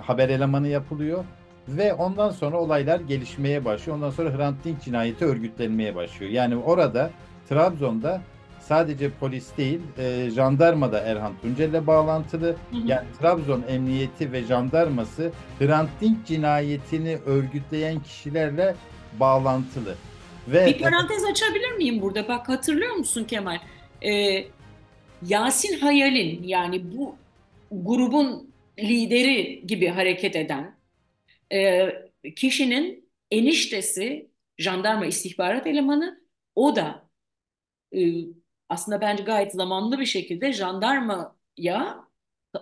Haber 0.00 0.28
elemanı 0.28 0.68
yapılıyor 0.68 1.24
ve 1.68 1.94
ondan 1.94 2.30
sonra 2.30 2.56
olaylar 2.56 3.00
gelişmeye 3.00 3.64
başlıyor. 3.64 3.96
Ondan 3.96 4.10
sonra 4.10 4.38
Hrant 4.38 4.64
Dink 4.64 4.82
cinayeti 4.82 5.24
örgütlenmeye 5.24 5.94
başlıyor. 5.94 6.32
Yani 6.32 6.56
orada 6.56 7.10
Trabzon'da 7.48 8.20
sadece 8.60 9.10
polis 9.10 9.56
değil, 9.56 9.80
e, 9.98 10.30
jandarma 10.30 10.92
da 10.92 11.00
Erhan 11.00 11.32
Tuncel'le 11.42 11.86
bağlantılı. 11.86 12.46
Hı 12.46 12.52
hı. 12.52 12.86
Yani 12.86 13.06
Trabzon 13.20 13.64
Emniyeti 13.68 14.32
ve 14.32 14.42
jandarması 14.42 15.32
Hrant 15.58 15.90
Dink 16.00 16.26
cinayetini 16.26 17.18
örgütleyen 17.26 18.00
kişilerle 18.00 18.74
bağlantılı. 19.20 19.94
Ve 20.48 20.66
bir 20.66 20.82
parantez 20.82 21.24
açabilir 21.24 21.72
miyim 21.76 22.02
burada? 22.02 22.28
Bak 22.28 22.48
hatırlıyor 22.48 22.94
musun 22.94 23.24
Kemal? 23.24 23.58
Ee, 24.04 24.44
Yasin 25.26 25.78
Hayal'in 25.78 26.42
yani 26.42 26.92
bu 26.92 27.16
grubun 27.70 28.54
lideri 28.78 29.66
gibi 29.66 29.88
hareket 29.88 30.36
eden 30.36 30.76
e, 31.52 31.88
kişinin 32.36 33.10
eniştesi 33.30 34.30
jandarma 34.58 35.06
istihbarat 35.06 35.66
elemanı 35.66 36.20
o 36.54 36.76
da 36.76 37.10
e, 37.96 38.00
aslında 38.68 39.00
bence 39.00 39.22
gayet 39.22 39.52
zamanlı 39.52 39.98
bir 40.00 40.06
şekilde 40.06 40.52
jandarmaya 40.52 42.04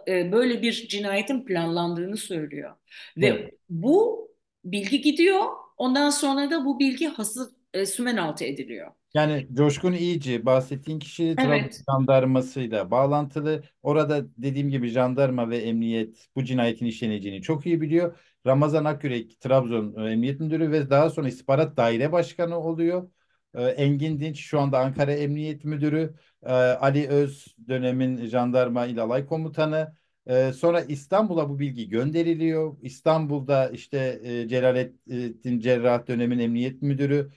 e, 0.09 0.33
böyle 0.33 0.63
bir 0.63 0.73
cinayetin 0.89 1.45
planlandığını 1.45 2.17
söylüyor. 2.17 2.77
Ve 3.17 3.27
evet. 3.27 3.55
bu 3.69 4.29
bilgi 4.65 5.01
gidiyor. 5.01 5.45
Ondan 5.77 6.11
sonra 6.11 6.51
da 6.51 6.65
bu 6.65 6.79
bilgi 6.79 7.07
hasıl 7.07 7.53
e, 7.75 7.87
sümen 7.87 8.17
altı 8.17 8.45
ediliyor. 8.45 8.93
Yani 9.15 9.49
Coşkun 9.55 9.93
İyici 9.93 10.47
bahsettiğin 10.47 10.99
kişi 10.99 11.35
evet. 11.39 11.81
jandarmasıyla 11.91 12.91
bağlantılı. 12.91 13.63
Orada 13.83 14.27
dediğim 14.39 14.71
gibi 14.71 14.89
jandarma 14.89 15.51
ve 15.51 15.59
emniyet 15.59 16.29
bu 16.37 16.45
cinayetin 16.45 16.87
işleneceğini 16.87 17.43
çok 17.43 17.67
iyi 17.67 17.81
biliyor. 17.81 18.19
Ramazan 18.47 18.85
Akürek 18.85 19.41
Trabzon 19.41 20.07
e, 20.07 20.13
Emniyet 20.13 20.41
Müdürü 20.41 20.71
ve 20.73 20.91
daha 20.91 21.11
sonra 21.11 21.29
istihbarat 21.29 21.77
daire 21.77 22.13
başkanı 22.13 22.59
oluyor. 22.59 23.11
Ee, 23.55 23.63
Engin 23.63 24.21
Dinç 24.21 24.41
şu 24.41 24.61
anda 24.61 24.79
Ankara 24.79 25.13
Emniyet 25.13 25.65
Müdürü, 25.65 26.15
ee, 26.43 26.53
Ali 26.53 27.09
Öz 27.09 27.57
dönemin 27.69 28.27
jandarma 28.27 28.87
il 28.87 29.03
alay 29.03 29.27
komutanı. 29.27 29.95
Ee, 30.27 30.53
sonra 30.53 30.81
İstanbul'a 30.81 31.49
bu 31.49 31.59
bilgi 31.59 31.89
gönderiliyor. 31.89 32.77
İstanbul'da 32.83 33.71
işte 33.71 34.21
e, 34.25 34.49
Celalettin 34.49 35.61
Cerrah 35.61 36.07
dönemin 36.07 36.39
emniyet 36.39 36.83
müdürü, 36.83 37.31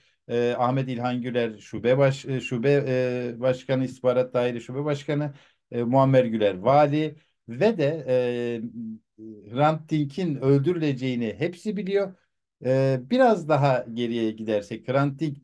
Ahmet 0.58 0.88
İlhan 0.88 1.22
Güler 1.22 1.58
şube 1.58 1.98
baş 1.98 2.24
e, 2.26 2.40
şube 2.40 2.84
e, 3.36 3.40
başkanı 3.40 3.84
istihbarat 3.84 4.34
daire 4.34 4.60
şube 4.60 4.84
başkanı, 4.84 5.34
Muammer 5.72 6.24
Güler 6.24 6.54
vali 6.58 7.16
ve 7.48 7.78
de 7.78 8.04
Hrant 9.50 9.88
Dink'in 9.90 10.36
öldürüleceğini 10.36 11.34
hepsi 11.38 11.76
biliyor. 11.76 12.14
Ee, 12.64 13.00
biraz 13.10 13.48
daha 13.48 13.86
geriye 13.94 14.30
gidersek 14.30 14.88
Hrant 14.88 15.20
Dink 15.20 15.38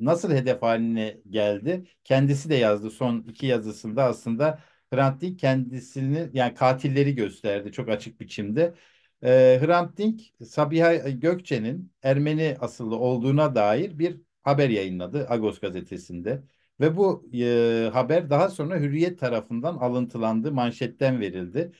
nasıl 0.00 0.32
hedef 0.32 0.62
haline 0.62 1.20
geldi? 1.30 1.84
Kendisi 2.04 2.50
de 2.50 2.54
yazdı 2.54 2.90
son 2.90 3.18
iki 3.28 3.46
yazısında 3.46 4.04
aslında 4.04 4.60
Hrant 4.92 5.20
Dink 5.22 5.38
kendisini 5.38 6.30
yani 6.32 6.54
katilleri 6.54 7.14
gösterdi 7.14 7.72
çok 7.72 7.88
açık 7.88 8.20
biçimde. 8.20 8.74
Ee, 9.24 9.58
Hrant 9.62 9.98
Dink 9.98 10.20
Sabiha 10.44 10.94
Gökçe'nin 11.10 11.92
Ermeni 12.02 12.56
asıllı 12.60 12.96
olduğuna 12.96 13.54
dair 13.54 13.98
bir 13.98 14.20
haber 14.42 14.68
yayınladı 14.70 15.26
Agos 15.28 15.60
gazetesinde. 15.60 16.42
Ve 16.80 16.96
bu 16.96 17.30
e, 17.34 17.90
haber 17.92 18.30
daha 18.30 18.50
sonra 18.50 18.78
Hürriyet 18.80 19.18
tarafından 19.20 19.76
alıntılandı, 19.76 20.52
manşetten 20.52 21.20
verildi. 21.20 21.72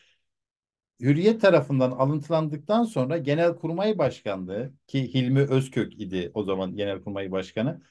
Hürriyet 1.00 1.40
tarafından 1.40 1.90
alıntılandıktan 1.90 2.84
sonra 2.84 3.18
Genelkurmay 3.18 3.98
Başkanlığı 3.98 4.72
ki 4.86 5.14
Hilmi 5.14 5.40
Özkök 5.40 6.00
idi 6.00 6.30
o 6.34 6.42
zaman 6.42 6.76
Genelkurmay 6.76 7.30
Başkanı. 7.32 7.82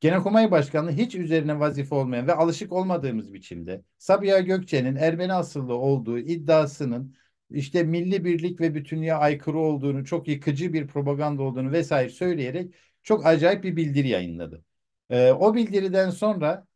Genelkurmay 0.00 0.50
Başkanlığı 0.50 0.90
hiç 0.90 1.14
üzerine 1.14 1.60
vazife 1.60 1.94
olmayan 1.94 2.26
ve 2.26 2.34
alışık 2.34 2.72
olmadığımız 2.72 3.32
biçimde 3.32 3.84
Sabiha 3.98 4.40
Gökçe'nin 4.40 4.96
Ermeni 4.96 5.32
asıllı 5.32 5.74
olduğu 5.74 6.18
iddiasının 6.18 7.14
işte 7.50 7.82
milli 7.82 8.24
birlik 8.24 8.60
ve 8.60 8.74
bütünlüğe 8.74 9.14
aykırı 9.14 9.58
olduğunu, 9.58 10.04
çok 10.04 10.28
yıkıcı 10.28 10.72
bir 10.72 10.86
propaganda 10.86 11.42
olduğunu 11.42 11.72
vesaire 11.72 12.08
söyleyerek 12.08 12.74
çok 13.02 13.26
acayip 13.26 13.64
bir 13.64 13.76
bildiri 13.76 14.08
yayınladı. 14.08 14.64
E, 15.10 15.32
o 15.32 15.54
bildiriden 15.54 16.10
sonra 16.10 16.66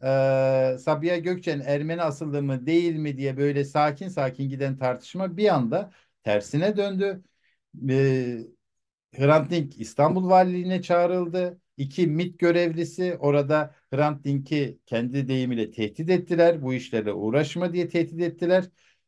e, 0.75 0.79
Sabiha 0.79 1.17
Gökçen 1.19 1.61
Ermeni 1.61 2.03
asıllı 2.03 2.43
mı 2.43 2.67
değil 2.67 2.97
mi 2.97 3.17
diye 3.19 3.37
böyle 3.37 3.65
sakin 3.65 4.09
sakin 4.09 4.49
giden 4.49 4.79
tartışma 4.79 5.37
bir 5.37 5.55
anda 5.55 5.93
tersine 6.25 6.77
döndü. 6.77 7.23
E, 7.91 8.39
Hrant 9.17 9.51
Dink 9.51 9.81
İstanbul 9.81 10.29
Valiliğine 10.31 10.83
çağrıldı. 10.83 11.61
İki 11.77 12.07
MİT 12.07 12.39
görevlisi 12.39 13.17
orada 13.21 13.75
Hrant 13.93 14.25
Dink'i 14.25 14.79
kendi 14.87 15.29
deyimiyle 15.29 15.71
tehdit 15.71 16.11
ettiler. 16.11 16.63
Bu 16.63 16.75
işlerle 16.75 17.13
uğraşma 17.13 17.73
diye 17.73 17.89
tehdit 17.89 18.21
ettiler. 18.21 18.65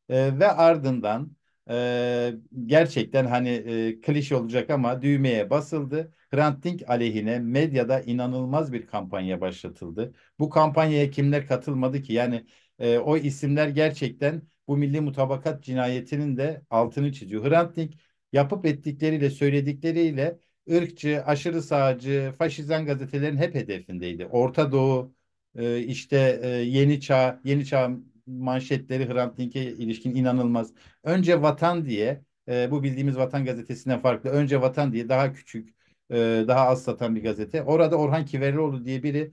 E, 0.09 0.38
ve 0.40 0.48
ardından 0.48 1.37
e, 1.70 2.35
gerçekten 2.66 3.26
hani 3.26 3.48
e, 3.48 4.00
klişe 4.00 4.37
olacak 4.37 4.70
ama 4.70 5.02
düğmeye 5.02 5.50
basıldı. 5.50 6.12
Hrant 6.31 6.64
Dink 6.64 6.83
aleyhine 6.90 7.38
medyada 7.38 8.00
inanılmaz 8.00 8.72
bir 8.72 8.87
kampanya 8.87 9.40
başlatıldı. 9.40 10.14
Bu 10.38 10.50
kampanyaya 10.50 11.11
kimler 11.11 11.46
katılmadı 11.46 12.02
ki? 12.02 12.12
Yani 12.12 12.46
e, 12.79 12.98
o 12.98 13.16
isimler 13.16 13.68
gerçekten 13.68 14.42
bu 14.68 14.76
milli 14.76 15.00
mutabakat 15.00 15.64
cinayetinin 15.64 16.37
de 16.37 16.62
altını 16.70 17.12
çiziyor. 17.12 17.44
Hrant 17.50 17.76
Dink 17.76 17.94
yapıp 18.33 18.66
ettikleriyle 18.66 19.31
söyledikleriyle 19.31 20.38
ırkçı, 20.70 21.22
aşırı 21.26 21.62
sağcı, 21.62 22.35
faşizan 22.38 22.87
gazetelerin 22.87 23.37
hep 23.37 23.55
hedefindeydi. 23.55 24.26
Orta 24.26 24.72
Doğu, 24.72 25.14
e, 25.55 25.79
işte 25.81 26.40
e, 26.42 26.48
Yeni 26.48 27.00
Çağ, 27.00 27.40
Yeni 27.44 27.66
Çağ 27.66 27.90
manşetleri 28.26 29.08
Hrant 29.08 29.38
Dink'e 29.38 29.60
ilişkin 29.62 30.14
inanılmaz. 30.14 30.72
Önce 31.04 31.42
Vatan 31.42 31.84
diye, 31.84 32.22
e, 32.48 32.70
bu 32.70 32.82
bildiğimiz 32.82 33.16
Vatan 33.16 33.44
gazetesinden 33.44 34.00
farklı. 34.00 34.30
Önce 34.30 34.60
Vatan 34.60 34.92
diye 34.92 35.08
daha 35.08 35.32
küçük, 35.32 35.74
e, 36.10 36.44
daha 36.48 36.68
az 36.68 36.82
satan 36.84 37.16
bir 37.16 37.22
gazete. 37.22 37.62
Orada 37.62 37.96
Orhan 37.96 38.24
Kiverlioğlu 38.24 38.84
diye 38.84 39.02
biri 39.02 39.32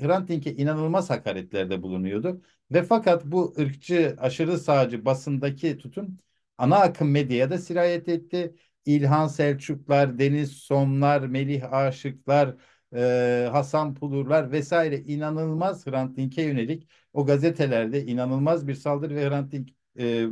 Hrant 0.00 0.28
Dink'e 0.28 0.52
inanılmaz 0.54 1.10
hakaretlerde 1.10 1.82
bulunuyordu. 1.82 2.42
Ve 2.70 2.82
fakat 2.82 3.24
bu 3.24 3.54
ırkçı, 3.58 4.16
aşırı 4.18 4.58
sağcı 4.58 5.04
basındaki 5.04 5.78
tutum 5.78 6.16
ana 6.58 6.76
akım 6.76 7.10
medyaya 7.10 7.50
da 7.50 7.58
sirayet 7.58 8.08
etti. 8.08 8.54
İlhan 8.86 9.26
Selçuklar, 9.26 10.18
Deniz 10.18 10.52
Somlar, 10.52 11.20
Melih 11.20 11.72
Aşıklar, 11.72 12.54
e, 12.94 13.48
Hasan 13.52 13.94
Pulurlar 13.94 14.52
vesaire 14.52 14.98
inanılmaz 14.98 15.86
Hrant 15.86 16.16
Dink'e 16.16 16.42
yönelik 16.42 16.88
o 17.18 17.26
gazetelerde 17.26 18.06
inanılmaz 18.06 18.68
bir 18.68 18.74
saldırı 18.74 19.14
ve 19.16 19.28
Hrant 19.28 19.52
Dink 19.52 19.70
e, 19.98 20.26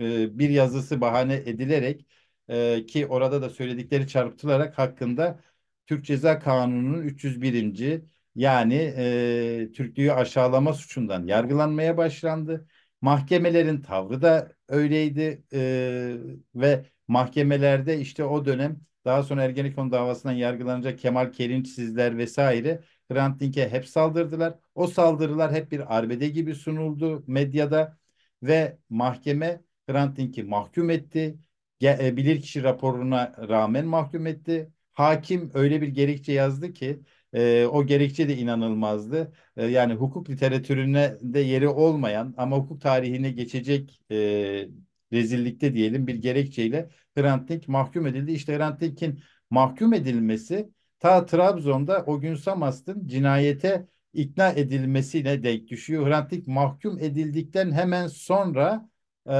e, 0.00 0.38
bir 0.38 0.50
yazısı 0.50 1.00
bahane 1.00 1.34
edilerek 1.34 2.06
e, 2.48 2.86
ki 2.86 3.06
orada 3.06 3.42
da 3.42 3.50
söyledikleri 3.50 4.08
çarpıtılarak 4.08 4.78
hakkında 4.78 5.40
Türk 5.86 6.04
Ceza 6.04 6.38
Kanunu'nun 6.38 7.02
301. 7.02 8.02
yani 8.34 8.74
e, 8.96 9.72
Türklüğü 9.74 10.12
aşağılama 10.12 10.74
suçundan 10.74 11.26
yargılanmaya 11.26 11.96
başlandı. 11.96 12.68
Mahkemelerin 13.00 13.82
tavrı 13.82 14.22
da 14.22 14.52
öyleydi 14.68 15.44
e, 15.52 15.60
ve 16.54 16.84
mahkemelerde 17.08 18.00
işte 18.00 18.24
o 18.24 18.44
dönem 18.44 18.80
daha 19.04 19.22
sonra 19.22 19.42
Ergenekon 19.44 19.92
davasından 19.92 20.34
yargılanacak 20.34 20.98
Kemal 20.98 21.32
Kerinçsizler 21.32 22.18
vesaire 22.18 22.84
Hrant 23.10 23.40
Dink'e 23.40 23.68
hep 23.68 23.88
saldırdılar. 23.88 24.54
O 24.74 24.86
saldırılar 24.86 25.52
hep 25.52 25.72
bir 25.72 25.98
arbede 25.98 26.28
gibi 26.28 26.54
sunuldu 26.54 27.24
medyada 27.26 27.98
ve 28.42 28.78
mahkeme 28.90 29.62
Hrant 29.88 30.16
Dink'i 30.16 30.42
mahkum 30.42 30.90
etti. 30.90 31.38
E, 31.82 32.16
Bilirkişi 32.16 32.62
raporuna 32.62 33.32
rağmen 33.48 33.86
mahkum 33.86 34.26
etti. 34.26 34.72
Hakim 34.92 35.50
öyle 35.54 35.82
bir 35.82 35.88
gerekçe 35.88 36.32
yazdı 36.32 36.72
ki 36.72 37.00
e, 37.32 37.66
o 37.66 37.86
gerekçe 37.86 38.28
de 38.28 38.36
inanılmazdı. 38.36 39.32
E, 39.56 39.66
yani 39.66 39.94
hukuk 39.94 40.30
literatürüne 40.30 41.16
de 41.22 41.40
yeri 41.40 41.68
olmayan 41.68 42.34
ama 42.36 42.56
hukuk 42.56 42.80
tarihine 42.80 43.30
geçecek 43.30 44.00
e, 44.10 44.68
rezillikte 45.12 45.74
diyelim 45.74 46.06
bir 46.06 46.14
gerekçeyle 46.14 46.90
Hrant 47.16 47.48
Dink 47.48 47.68
mahkum 47.68 48.06
edildi. 48.06 48.32
İşte 48.32 48.56
Hrant 48.56 48.80
Dink'in 48.80 49.20
mahkum 49.50 49.92
edilmesi 49.94 50.70
ta 50.98 51.26
Trabzon'da 51.26 52.04
o 52.06 52.20
gün 52.20 52.34
Samast'ın 52.34 53.06
cinayete 53.08 53.88
ikna 54.12 54.52
edilmesine 54.52 55.42
denk 55.42 55.68
düşüyor. 55.68 56.06
Hrant 56.06 56.30
Dink 56.30 56.46
mahkum 56.46 56.98
edildikten 56.98 57.72
hemen 57.72 58.06
sonra 58.06 58.90
e, 59.30 59.34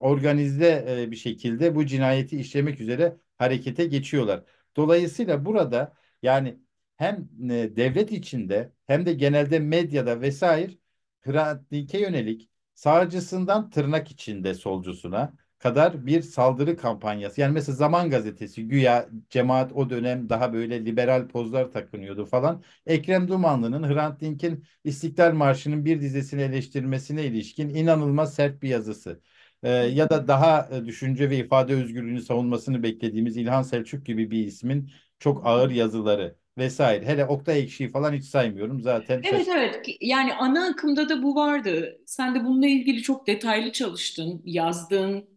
organize 0.00 0.84
e, 0.88 1.10
bir 1.10 1.16
şekilde 1.16 1.74
bu 1.74 1.86
cinayeti 1.86 2.40
işlemek 2.40 2.80
üzere 2.80 3.16
harekete 3.38 3.86
geçiyorlar. 3.86 4.44
Dolayısıyla 4.76 5.44
burada 5.44 5.94
yani 6.22 6.58
hem 6.96 7.28
e, 7.50 7.76
devlet 7.76 8.12
içinde 8.12 8.72
hem 8.86 9.06
de 9.06 9.12
genelde 9.12 9.58
medyada 9.58 10.20
vesaire 10.20 10.72
Hrant 11.20 11.70
Dink'e 11.70 11.98
yönelik 12.00 12.50
sağcısından 12.74 13.70
tırnak 13.70 14.10
içinde 14.10 14.54
solcusuna 14.54 15.34
kadar 15.64 16.06
bir 16.06 16.22
saldırı 16.22 16.76
kampanyası. 16.76 17.40
Yani 17.40 17.52
mesela 17.52 17.76
Zaman 17.76 18.10
Gazetesi 18.10 18.68
güya 18.68 19.08
cemaat 19.30 19.72
o 19.72 19.90
dönem 19.90 20.28
daha 20.28 20.52
böyle 20.52 20.84
liberal 20.84 21.28
pozlar 21.28 21.72
takınıyordu 21.72 22.26
falan. 22.26 22.62
Ekrem 22.86 23.28
Dumanlı'nın 23.28 23.82
Hrant 23.94 24.20
Dink'in 24.20 24.64
İstiklal 24.84 25.32
Marşı'nın 25.32 25.84
bir 25.84 26.00
dizesini 26.00 26.42
eleştirmesine 26.42 27.24
ilişkin 27.24 27.68
inanılmaz 27.68 28.34
sert 28.34 28.62
bir 28.62 28.68
yazısı. 28.68 29.20
Ee, 29.62 29.70
ya 29.70 30.10
da 30.10 30.28
daha 30.28 30.68
e, 30.72 30.84
düşünce 30.86 31.30
ve 31.30 31.36
ifade 31.38 31.74
özgürlüğünü 31.74 32.20
savunmasını 32.22 32.82
beklediğimiz 32.82 33.36
İlhan 33.36 33.62
Selçuk 33.62 34.06
gibi 34.06 34.30
bir 34.30 34.46
ismin 34.46 34.90
çok 35.18 35.46
ağır 35.46 35.70
yazıları 35.70 36.36
vesaire. 36.58 37.06
Hele 37.06 37.24
Oktay 37.26 37.60
Ekşi'yi 37.60 37.90
falan 37.90 38.12
hiç 38.12 38.24
saymıyorum 38.24 38.80
zaten. 38.82 39.22
Evet 39.22 39.48
evet 39.48 39.86
yani 40.00 40.34
ana 40.34 40.66
akımda 40.66 41.08
da 41.08 41.22
bu 41.22 41.34
vardı. 41.34 41.98
Sen 42.06 42.34
de 42.34 42.44
bununla 42.44 42.66
ilgili 42.66 43.02
çok 43.02 43.26
detaylı 43.26 43.72
çalıştın, 43.72 44.42
yazdın. 44.44 45.33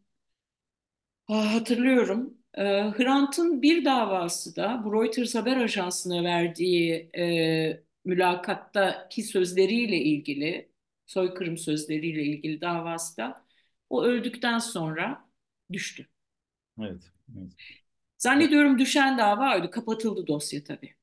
Ah, 1.28 1.54
hatırlıyorum. 1.56 2.38
Hrant'ın 2.98 3.62
bir 3.62 3.86
davası 3.86 4.56
da 4.56 4.82
bu 4.86 4.94
Reuters 4.94 5.36
haber 5.36 5.58
ajansına 5.58 6.24
verdiği 6.24 7.10
e, 7.18 7.84
mülakattaki 8.06 9.24
sözleriyle 9.24 9.98
ilgili, 9.98 10.72
soykırım 11.06 11.58
sözleriyle 11.58 12.24
ilgili 12.24 12.62
davası 12.62 13.18
da 13.18 13.46
o 13.90 14.04
öldükten 14.04 14.60
sonra 14.60 15.30
düştü. 15.74 16.08
Evet. 16.80 17.12
evet. 17.38 17.52
Zannediyorum 18.18 18.80
düşen 18.80 19.18
dava 19.18 19.56
öyle 19.56 19.70
kapatıldı 19.70 20.28
dosya 20.28 20.64
tabii. 20.64 20.96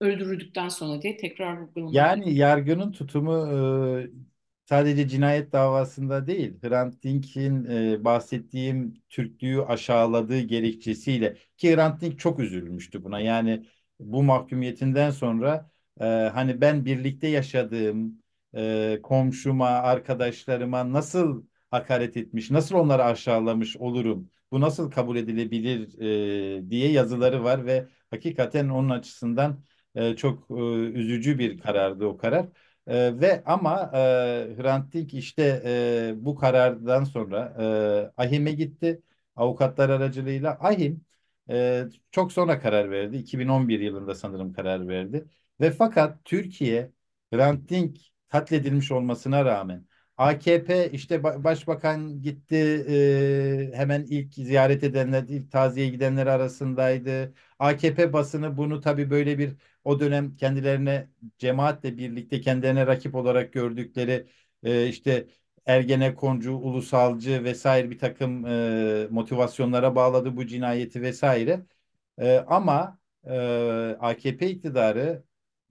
Öldürüldükten 0.00 0.68
sonra 0.68 1.02
diye 1.02 1.16
tekrar 1.16 1.58
vurgulamak. 1.62 2.16
Yani 2.16 2.34
yargının 2.34 2.92
tutumu 2.92 3.32
e, 4.00 4.10
sadece 4.70 5.08
cinayet 5.08 5.52
davasında 5.52 6.26
değil, 6.26 6.58
Hrant 6.62 7.02
Dink'in 7.02 7.64
e, 7.64 8.04
bahsettiğim 8.04 8.94
Türklüğü 9.08 9.62
aşağıladığı 9.62 10.40
gerekçesiyle 10.40 11.36
ki 11.56 11.76
Hrant 11.76 12.00
Dink 12.00 12.18
çok 12.18 12.38
üzülmüştü 12.40 13.04
buna. 13.04 13.20
Yani 13.20 13.66
bu 14.00 14.22
mahkumiyetinden 14.22 15.10
sonra 15.10 15.70
e, 16.00 16.04
hani 16.06 16.60
ben 16.60 16.84
birlikte 16.84 17.28
yaşadığım 17.28 18.22
e, 18.54 18.98
komşuma, 19.02 19.68
arkadaşlarıma 19.68 20.92
nasıl 20.92 21.44
hakaret 21.70 22.16
etmiş, 22.16 22.50
nasıl 22.50 22.74
onları 22.74 23.04
aşağılamış 23.04 23.76
olurum, 23.76 24.30
bu 24.52 24.60
nasıl 24.60 24.90
kabul 24.90 25.16
edilebilir 25.16 25.98
e, 26.58 26.70
diye 26.70 26.92
yazıları 26.92 27.44
var 27.44 27.66
ve 27.66 27.88
hakikaten 28.10 28.68
onun 28.68 28.90
açısından 28.90 29.64
e, 29.94 30.16
çok 30.16 30.50
e, 30.50 30.54
üzücü 30.94 31.38
bir 31.38 31.58
karardı 31.58 32.06
o 32.06 32.16
karar. 32.16 32.46
E, 32.90 33.20
ve 33.20 33.42
ama 33.46 33.90
e, 33.94 33.98
Hrant 34.58 34.92
Dink 34.92 35.14
işte 35.14 35.62
e, 35.66 36.12
bu 36.24 36.34
karardan 36.36 37.04
sonra 37.04 37.56
e, 38.16 38.22
AHİM'e 38.22 38.52
gitti 38.52 39.02
avukatlar 39.36 39.88
aracılığıyla. 39.90 40.58
AHİM 40.60 41.04
e, 41.50 41.84
çok 42.10 42.32
sonra 42.32 42.60
karar 42.60 42.90
verdi. 42.90 43.16
2011 43.16 43.80
yılında 43.80 44.14
sanırım 44.14 44.52
karar 44.52 44.88
verdi. 44.88 45.24
Ve 45.60 45.70
fakat 45.70 46.24
Türkiye 46.24 46.92
Hrant 47.32 47.68
Dink 47.70 47.98
katledilmiş 48.28 48.90
olmasına 48.92 49.44
rağmen 49.44 49.86
AKP 50.16 50.90
işte 50.92 51.14
ba- 51.16 51.44
başbakan 51.44 52.22
gitti 52.22 52.56
e, 53.14 53.70
hemen 53.74 54.04
ilk 54.10 54.34
ziyaret 54.34 54.84
edenler, 54.84 55.24
ilk 55.28 55.52
taziye 55.52 55.88
gidenler 55.88 56.26
arasındaydı. 56.26 57.34
AKP 57.60 58.12
basını 58.12 58.56
bunu 58.56 58.80
tabii 58.80 59.10
böyle 59.10 59.38
bir 59.38 59.56
o 59.84 60.00
dönem 60.00 60.36
kendilerine 60.36 61.08
cemaatle 61.38 61.98
birlikte 61.98 62.40
kendilerine 62.40 62.86
rakip 62.86 63.14
olarak 63.14 63.52
gördükleri 63.52 64.26
e, 64.62 64.86
işte 64.88 65.28
Ergenekoncu, 65.66 66.52
ulusalcı 66.56 67.44
vesaire 67.44 67.90
bir 67.90 67.98
takım 67.98 68.46
e, 68.46 69.06
motivasyonlara 69.10 69.94
bağladı 69.96 70.36
bu 70.36 70.46
cinayeti 70.46 71.02
vesaire. 71.02 71.66
E, 72.18 72.38
ama 72.38 72.98
e, 73.24 73.32
AKP 74.00 74.50
iktidarı 74.50 75.24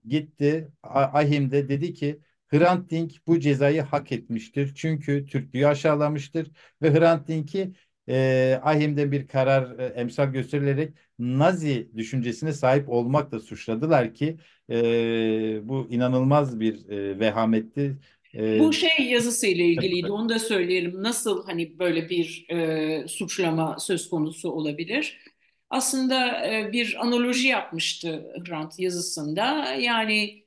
gitti 0.08 0.68
AHİM'de 0.82 1.68
dedi 1.68 1.94
ki 1.94 2.20
Hrant 2.48 2.90
Dink 2.90 3.12
bu 3.26 3.40
cezayı 3.40 3.82
hak 3.82 4.12
etmiştir. 4.12 4.74
Çünkü 4.74 5.26
Türklüğü 5.26 5.66
aşağılamıştır 5.66 6.50
ve 6.82 6.94
Hrant 6.94 7.28
Dink'i 7.28 7.72
e, 8.10 8.60
AHİM'de 8.62 9.12
bir 9.12 9.28
karar 9.28 9.78
e, 9.78 9.84
emsal 9.86 10.26
gösterilerek 10.32 10.94
Nazi 11.18 11.90
düşüncesine 11.96 12.52
sahip 12.52 12.88
olmakla 12.88 13.40
suçladılar 13.40 14.14
ki 14.14 14.38
e, 14.70 15.68
bu 15.68 15.86
inanılmaz 15.90 16.60
bir 16.60 16.88
e, 16.88 17.18
vehametti. 17.20 17.98
E, 18.34 18.40
Bu 18.58 18.72
şey 18.72 19.06
yazısıyla 19.10 19.64
ilgiliydi. 19.64 20.12
Onu 20.12 20.28
da 20.28 20.38
söyleyelim. 20.38 21.02
Nasıl 21.02 21.46
hani 21.46 21.78
böyle 21.78 22.10
bir 22.10 22.46
e, 22.50 23.08
suçlama 23.08 23.78
söz 23.78 24.10
konusu 24.10 24.50
olabilir? 24.50 25.18
Aslında 25.70 26.46
e, 26.46 26.72
bir 26.72 26.96
analoji 27.06 27.48
yapmıştı 27.48 28.32
Hrant 28.46 28.78
yazısında. 28.78 29.74
Yani 29.74 30.44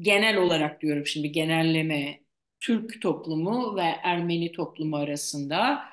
genel 0.00 0.36
olarak 0.38 0.82
diyorum 0.82 1.06
şimdi 1.06 1.32
genelleme 1.32 2.20
Türk 2.60 3.02
toplumu 3.02 3.76
ve 3.76 3.82
Ermeni 3.82 4.52
toplumu 4.52 4.96
arasında 4.96 5.84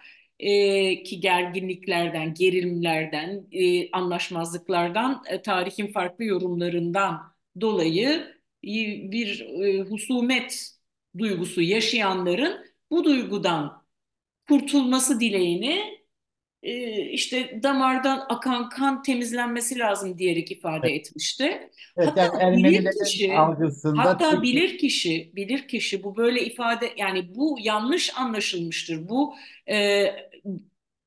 e, 0.42 1.04
ki 1.04 1.20
gerginliklerden, 1.20 2.34
gerilimlerden, 2.34 3.48
e, 3.52 3.92
anlaşmazlıklardan, 3.92 5.24
e, 5.30 5.42
tarihin 5.42 5.92
farklı 5.92 6.24
yorumlarından 6.26 7.34
dolayı 7.62 8.10
e, 8.64 8.72
bir 9.12 9.42
e, 9.42 9.82
husumet 9.82 10.72
duygusu 11.18 11.62
yaşayanların 11.62 12.66
bu 12.92 13.04
duygudan 13.06 13.84
kurtulması 14.48 15.20
dileğini 15.20 16.01
işte 17.12 17.60
damardan 17.64 18.26
akan 18.30 18.70
kan 18.70 19.04
temizlenmesi 19.04 19.80
lazım 19.80 20.18
diyerek 20.18 20.52
ifade 20.52 20.88
Evet. 20.88 21.00
etmişti. 21.08 21.70
evet, 21.98 22.10
Hatta 22.18 22.42
yani 22.42 22.64
bilir 22.64 22.92
kişi, 23.04 23.50
hatta 23.96 24.32
Türk- 24.32 24.44
bilir 24.44 24.78
kişi, 24.78 25.32
bilir 25.36 25.68
kişi 25.68 26.04
bu 26.04 26.18
böyle 26.18 26.46
ifade 26.46 26.94
yani 26.98 27.36
bu 27.36 27.58
yanlış 27.62 28.18
anlaşılmıştır. 28.18 29.10
Bu 29.10 29.36
e, 29.70 30.06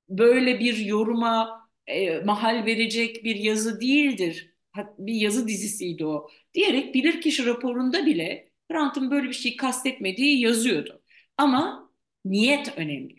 böyle 0.09 0.61
bir 0.61 0.77
yoruma 0.77 1.61
e, 1.87 2.19
mahal 2.21 2.67
verecek 2.67 3.25
bir 3.25 3.37
yazı 3.37 3.81
değildir. 3.81 4.55
Bir 4.99 5.15
yazı 5.15 5.49
dizisiydi 5.49 6.07
o. 6.07 6.31
Diyerek 6.55 6.95
bilirkişi 6.95 7.47
raporunda 7.47 8.07
bile 8.07 8.49
Hrant'ın 8.71 9.11
böyle 9.11 9.29
bir 9.29 9.33
şey 9.33 9.57
kastetmediği 9.57 10.41
yazıyordu. 10.41 11.03
Ama 11.37 11.91
niyet 12.25 12.79
önemli. 12.79 13.17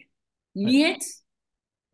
Niyet 0.56 1.25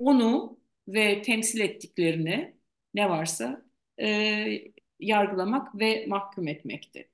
onu 0.02 0.60
ve 0.88 1.22
temsil 1.22 1.60
ettiklerini 1.60 2.56
ne 2.94 3.10
varsa 3.10 3.66
e, 4.02 4.72
yargılamak 5.00 5.80
ve 5.80 6.06
mahkum 6.08 6.48
etmekti. 6.48 7.10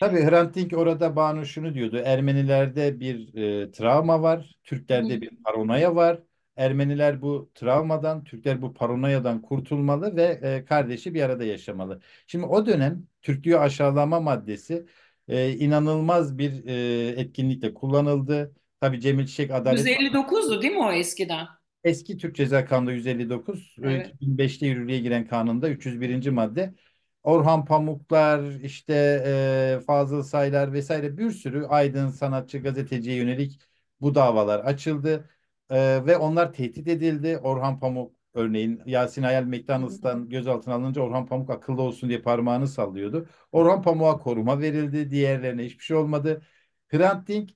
Tabii 0.00 0.20
Hrant 0.20 0.54
Dink 0.54 0.72
orada 0.72 1.16
Banu 1.16 1.46
şunu 1.46 1.74
diyordu. 1.74 2.02
Ermenilerde 2.04 3.00
bir 3.00 3.34
e, 3.34 3.70
travma 3.72 4.22
var. 4.22 4.54
Türklerde 4.64 5.16
Hı. 5.16 5.20
bir 5.20 5.30
paranoya 5.44 5.96
var. 5.96 6.20
Ermeniler 6.56 7.22
bu 7.22 7.50
travmadan, 7.54 8.24
Türkler 8.24 8.62
bu 8.62 8.74
paranoyadan 8.74 9.42
kurtulmalı 9.42 10.16
ve 10.16 10.40
e, 10.42 10.64
kardeşi 10.64 11.14
bir 11.14 11.22
arada 11.22 11.44
yaşamalı. 11.44 12.00
Şimdi 12.26 12.46
o 12.46 12.66
dönem 12.66 13.06
Türklüğü 13.22 13.58
aşağılama 13.58 14.20
maddesi 14.20 14.86
e, 15.28 15.52
inanılmaz 15.52 16.38
bir 16.38 16.64
e, 16.66 17.08
etkinlikle 17.20 17.74
kullanıldı. 17.74 18.54
Tabii 18.80 19.00
Cemil 19.00 19.26
Çiçek 19.26 19.50
Adalet 19.50 19.78
159'du 19.78 20.62
değil 20.62 20.72
mi 20.72 20.84
o 20.84 20.92
eskiden? 20.92 21.46
Eski 21.84 22.16
Türk 22.16 22.36
Ceza 22.36 22.64
Kanunu 22.64 22.92
159, 22.92 23.76
Evet. 23.82 24.06
2005'te 24.06 24.66
yürürlüğe 24.66 24.98
giren 24.98 25.26
kanunda 25.26 25.68
301. 25.68 26.30
madde. 26.30 26.74
Orhan 27.22 27.64
Pamuklar, 27.64 28.42
işte 28.62 28.94
e, 29.26 29.80
Fazıl 29.86 30.22
Saylar 30.22 30.72
vesaire 30.72 31.18
bir 31.18 31.30
sürü 31.30 31.64
aydın 31.64 32.08
sanatçı, 32.08 32.58
gazeteciye 32.58 33.16
yönelik 33.16 33.60
bu 34.00 34.14
davalar 34.14 34.58
açıldı. 34.58 35.30
E, 35.70 36.06
ve 36.06 36.16
onlar 36.16 36.52
tehdit 36.52 36.88
edildi. 36.88 37.38
Orhan 37.38 37.80
Pamuk 37.80 38.12
örneğin 38.34 38.82
Yasin 38.86 39.22
Hayal 39.22 39.44
McDonald's'tan 39.44 40.28
gözaltına 40.28 40.74
alınınca 40.74 41.02
Orhan 41.02 41.26
Pamuk 41.26 41.50
akıllı 41.50 41.82
olsun 41.82 42.08
diye 42.08 42.22
parmağını 42.22 42.68
sallıyordu. 42.68 43.28
Orhan 43.52 43.82
Pamuk'a 43.82 44.18
koruma 44.18 44.60
verildi, 44.60 45.10
diğerlerine 45.10 45.64
hiçbir 45.64 45.84
şey 45.84 45.96
olmadı. 45.96 46.42
Hrant 46.88 47.28
Dink 47.28 47.50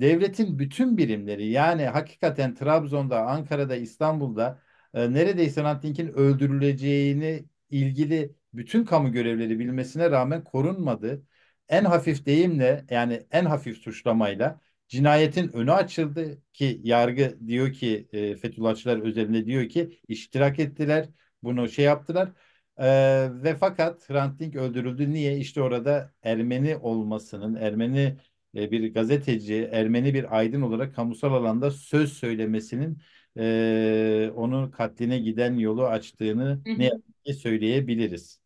devletin 0.00 0.58
bütün 0.58 0.96
birimleri 0.98 1.46
yani 1.46 1.84
hakikaten 1.86 2.54
Trabzon'da, 2.54 3.26
Ankara'da, 3.26 3.76
İstanbul'da 3.76 4.62
e, 4.94 5.12
neredeyse 5.12 5.62
Hrant 5.62 6.08
öldürüleceğini 6.08 7.44
ilgili 7.70 8.34
bütün 8.54 8.84
kamu 8.84 9.12
görevleri 9.12 9.58
bilmesine 9.58 10.10
rağmen 10.10 10.44
korunmadı. 10.44 11.22
En 11.68 11.84
hafif 11.84 12.26
deyimle 12.26 12.84
yani 12.90 13.26
en 13.30 13.44
hafif 13.44 13.78
suçlamayla 13.78 14.60
cinayetin 14.88 15.48
önü 15.52 15.72
açıldı 15.72 16.42
ki 16.52 16.80
yargı 16.84 17.38
diyor 17.46 17.72
ki 17.72 18.08
e, 18.12 18.36
Fethullahçılar 18.36 18.98
özelinde 18.98 19.46
diyor 19.46 19.68
ki 19.68 20.00
iştirak 20.08 20.58
ettiler 20.58 21.08
bunu 21.42 21.68
şey 21.68 21.84
yaptılar. 21.84 22.32
Ee, 22.78 23.28
ve 23.32 23.56
fakat 23.56 24.10
Hrant 24.10 24.40
Dink 24.40 24.56
öldürüldü. 24.56 25.10
Niye? 25.12 25.38
İşte 25.38 25.62
orada 25.62 26.12
Ermeni 26.22 26.76
olmasının, 26.76 27.54
Ermeni 27.54 28.16
e, 28.58 28.70
bir 28.70 28.94
gazeteci, 28.94 29.68
Ermeni 29.72 30.14
bir 30.14 30.38
aydın 30.38 30.62
olarak 30.62 30.94
kamusal 30.94 31.32
alanda 31.34 31.70
söz 31.70 32.12
söylemesinin 32.12 32.98
e, 33.38 34.30
onun 34.34 34.70
katline 34.70 35.18
giden 35.18 35.58
yolu 35.58 35.86
açtığını 35.86 36.62
ne 36.66 36.84
yazık 36.84 37.24
ki 37.24 37.34
söyleyebiliriz. 37.34 38.40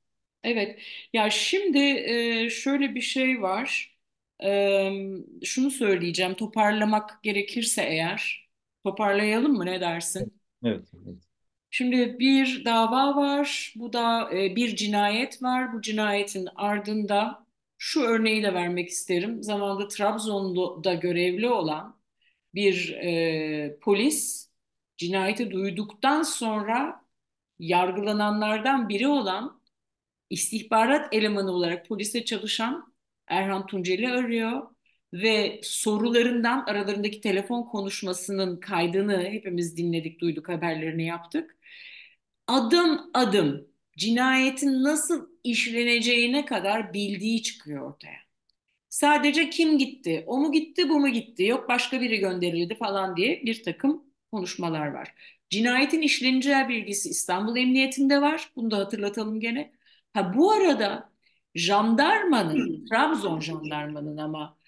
Evet. 0.44 0.80
Ya 1.12 1.30
şimdi 1.30 1.78
e, 1.78 2.50
şöyle 2.50 2.94
bir 2.94 3.00
şey 3.00 3.42
var. 3.42 3.98
E, 4.44 4.90
şunu 5.44 5.70
söyleyeceğim. 5.70 6.34
Toparlamak 6.34 7.22
gerekirse 7.22 7.82
eğer, 7.82 8.48
toparlayalım 8.84 9.52
mı? 9.52 9.66
Ne 9.66 9.80
dersin? 9.80 10.40
Evet. 10.64 10.88
evet. 10.94 11.16
Şimdi 11.70 12.18
bir 12.18 12.64
dava 12.64 13.16
var. 13.16 13.72
Bu 13.76 13.92
da 13.92 14.30
e, 14.34 14.56
bir 14.56 14.76
cinayet 14.76 15.42
var. 15.42 15.72
Bu 15.72 15.82
cinayetin 15.82 16.48
ardında 16.56 17.41
şu 17.84 18.02
örneği 18.02 18.42
de 18.42 18.54
vermek 18.54 18.88
isterim. 18.88 19.42
Zamanında 19.42 19.88
Trabzon'da 19.88 20.94
görevli 20.94 21.48
olan 21.48 22.00
bir 22.54 22.90
e, 22.92 23.78
polis 23.80 24.50
cinayeti 24.96 25.50
duyduktan 25.50 26.22
sonra 26.22 27.04
yargılananlardan 27.58 28.88
biri 28.88 29.08
olan 29.08 29.62
istihbarat 30.30 31.14
elemanı 31.14 31.52
olarak 31.52 31.88
polise 31.88 32.24
çalışan 32.24 32.94
Erhan 33.26 33.66
Tuncel'i 33.66 34.08
arıyor 34.08 34.62
ve 35.12 35.60
sorularından 35.62 36.64
aralarındaki 36.66 37.20
telefon 37.20 37.62
konuşmasının 37.62 38.60
kaydını 38.60 39.24
hepimiz 39.24 39.76
dinledik, 39.76 40.20
duyduk, 40.20 40.48
haberlerini 40.48 41.06
yaptık. 41.06 41.56
Adım 42.46 43.10
adım 43.14 43.68
cinayetin 43.98 44.82
nasıl 44.84 45.31
işleneceğine 45.44 46.44
kadar 46.44 46.94
bildiği 46.94 47.42
çıkıyor 47.42 47.90
ortaya. 47.90 48.18
Sadece 48.88 49.50
kim 49.50 49.78
gitti, 49.78 50.24
o 50.26 50.38
mu 50.38 50.52
gitti, 50.52 50.88
bu 50.88 51.00
mu 51.00 51.08
gitti, 51.08 51.44
yok 51.44 51.68
başka 51.68 52.00
biri 52.00 52.18
gönderildi 52.18 52.74
falan 52.74 53.16
diye 53.16 53.42
bir 53.46 53.62
takım 53.64 54.04
konuşmalar 54.32 54.86
var. 54.86 55.14
Cinayetin 55.50 56.02
işleneceği 56.02 56.68
bilgisi 56.68 57.08
İstanbul 57.10 57.56
Emniyetinde 57.56 58.20
var. 58.22 58.50
Bunu 58.56 58.70
da 58.70 58.78
hatırlatalım 58.78 59.40
gene. 59.40 59.72
Ha 60.14 60.34
bu 60.36 60.52
arada 60.52 61.12
jandarmanın, 61.54 62.86
Trabzon 62.86 63.40
jandarmanın 63.40 64.16
ama 64.16 64.58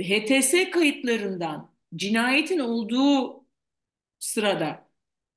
HTS 0.00 0.70
kayıtlarından 0.70 1.74
cinayetin 1.96 2.58
olduğu 2.58 3.44
sırada 4.18 4.90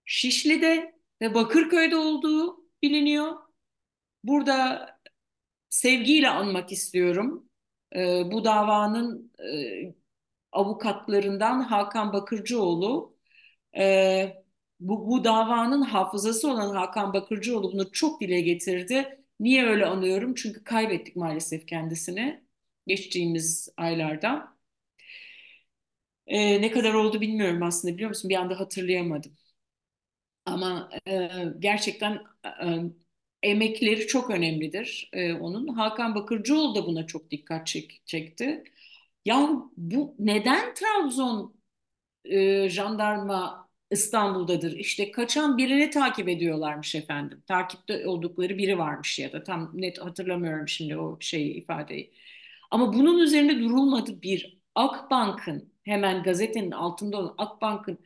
Şişli'de 0.06 0.96
ve 1.22 1.34
Bakırköy'de 1.36 1.96
olduğu 1.98 2.66
biliniyor. 2.84 3.43
Burada 4.24 4.88
sevgiyle 5.70 6.30
anmak 6.30 6.72
istiyorum. 6.72 7.50
Ee, 7.96 8.24
bu 8.32 8.46
davanın 8.46 9.34
e, 9.40 9.96
avukatlarından 10.52 11.62
Hakan 11.62 12.14
Bakırcıoğlu 12.14 13.18
e, 13.78 14.44
bu, 14.80 15.10
bu 15.10 15.24
davanın 15.24 15.82
hafızası 15.82 16.52
olan 16.52 16.76
Hakan 16.76 17.14
Bakırcıoğlu 17.14 17.74
bunu 17.74 17.92
çok 17.92 18.22
dile 18.22 18.42
getirdi. 18.42 19.20
Niye 19.40 19.66
öyle 19.68 19.86
anıyorum? 19.86 20.36
Çünkü 20.36 20.64
kaybettik 20.64 21.16
maalesef 21.16 21.68
kendisini 21.68 22.44
geçtiğimiz 22.88 23.70
aylarda. 23.78 24.58
E, 26.28 26.62
ne 26.62 26.72
kadar 26.72 26.94
oldu 26.94 27.22
bilmiyorum 27.22 27.64
aslında 27.64 27.94
biliyor 27.94 28.10
musun? 28.10 28.30
Bir 28.30 28.36
anda 28.36 28.60
hatırlayamadım. 28.60 29.38
Ama 30.46 30.90
e, 31.08 31.30
gerçekten 31.60 32.14
e, 32.46 32.84
emekleri 33.44 34.08
çok 34.08 34.30
önemlidir 34.30 35.10
e, 35.14 35.34
onun. 35.34 35.68
Hakan 35.68 36.16
Bakırcıoğlu 36.16 36.76
da 36.76 36.86
buna 36.88 37.08
çok 37.08 37.32
dikkat 37.32 37.68
çek, 37.68 38.02
çekti. 38.06 38.64
Ya 39.26 39.50
bu 39.78 40.16
neden 40.20 40.74
Trabzon 40.74 41.56
e, 42.26 42.70
jandarma 42.70 43.70
İstanbul'dadır? 43.92 44.72
İşte 44.78 45.12
kaçan 45.12 45.58
birini 45.58 45.90
takip 45.90 46.30
ediyorlarmış 46.30 46.96
efendim. 46.96 47.44
Takipte 47.48 48.08
oldukları 48.08 48.58
biri 48.58 48.78
varmış 48.78 49.20
ya 49.20 49.32
da 49.34 49.44
tam 49.44 49.72
net 49.74 50.00
hatırlamıyorum 50.00 50.68
şimdi 50.68 50.98
o 50.98 51.18
şeyi 51.22 51.54
ifadeyi. 51.54 52.14
Ama 52.72 52.94
bunun 52.94 53.20
üzerinde 53.20 53.60
durulmadı 53.60 54.22
bir 54.22 54.60
Akbank'ın 54.76 55.74
hemen 55.84 56.24
gazetenin 56.24 56.72
altında 56.72 57.18
olan 57.18 57.36
Akbank'ın 57.38 58.00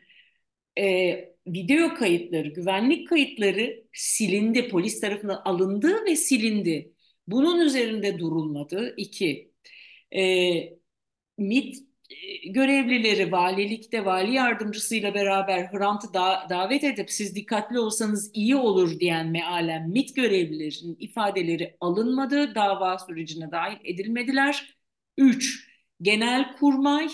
e, 0.80 1.37
video 1.48 1.94
kayıtları, 1.96 2.48
güvenlik 2.48 3.08
kayıtları 3.10 3.84
silindi. 3.94 4.70
Polis 4.70 5.02
tarafından 5.02 5.42
alındı 5.46 6.06
ve 6.06 6.16
silindi. 6.16 6.94
Bunun 7.28 7.60
üzerinde 7.60 8.20
durulmadı. 8.20 8.94
İki, 8.98 9.52
e, 10.16 10.24
MİT 11.38 11.78
e, 12.10 12.50
görevlileri 12.50 13.32
valilikte 13.32 14.06
vali 14.06 14.34
yardımcısıyla 14.34 15.14
beraber 15.14 15.68
Hrant'ı 15.72 16.14
da 16.14 16.48
davet 16.50 16.84
edip 16.84 17.12
siz 17.12 17.36
dikkatli 17.36 17.80
olsanız 17.80 18.32
iyi 18.34 18.56
olur 18.56 19.00
diyen 19.00 19.28
mealen 19.28 19.90
MİT 19.90 20.16
görevlilerinin 20.16 20.98
ifadeleri 21.00 21.78
alınmadı. 21.82 22.56
Dava 22.56 23.00
sürecine 23.00 23.52
dahil 23.52 23.78
edilmediler. 23.84 24.78
Üç, 25.18 25.68
Genelkurmay 26.02 27.08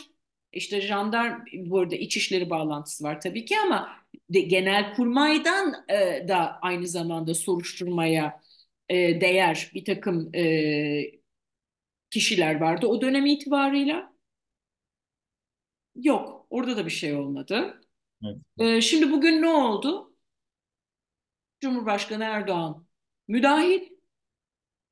işte 0.52 0.82
jandarm 0.82 1.46
bu 1.54 1.80
arada 1.80 1.96
İçişleri 1.96 2.50
bağlantısı 2.50 3.04
var 3.04 3.22
tabii 3.22 3.46
ki 3.46 3.56
ama 3.66 4.03
Genelkurmay'dan 4.30 5.86
e, 5.90 6.28
da 6.28 6.60
aynı 6.62 6.88
zamanda 6.88 7.34
soruşturmaya 7.34 8.42
e, 8.90 9.22
değer 9.22 9.72
bir 9.74 9.86
takım 9.86 10.36
e, 10.36 11.12
kişiler 12.12 12.62
vardı 12.62 12.88
o 12.88 13.02
dönem 13.02 13.26
itibarıyla. 13.26 14.14
Yok, 15.96 16.48
orada 16.50 16.78
da 16.78 16.86
bir 16.86 16.92
şey 16.92 17.14
olmadı. 17.16 17.82
Evet. 18.26 18.38
E, 18.58 18.82
şimdi 18.82 19.12
bugün 19.12 19.42
ne 19.42 19.50
oldu? 19.50 20.16
Cumhurbaşkanı 21.60 22.24
Erdoğan 22.24 22.88
müdahil. 23.28 23.82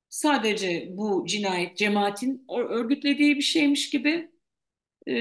Sadece 0.09 0.87
bu 0.91 1.25
cinayet 1.27 1.77
cemaatin 1.77 2.45
örgütlediği 2.49 3.35
bir 3.35 3.41
şeymiş 3.41 3.89
gibi 3.89 4.31
e, 5.07 5.13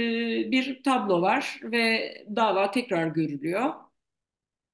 bir 0.51 0.83
tablo 0.83 1.23
var 1.23 1.61
ve 1.63 2.15
dava 2.37 2.71
tekrar 2.71 3.07
görülüyor. 3.07 3.75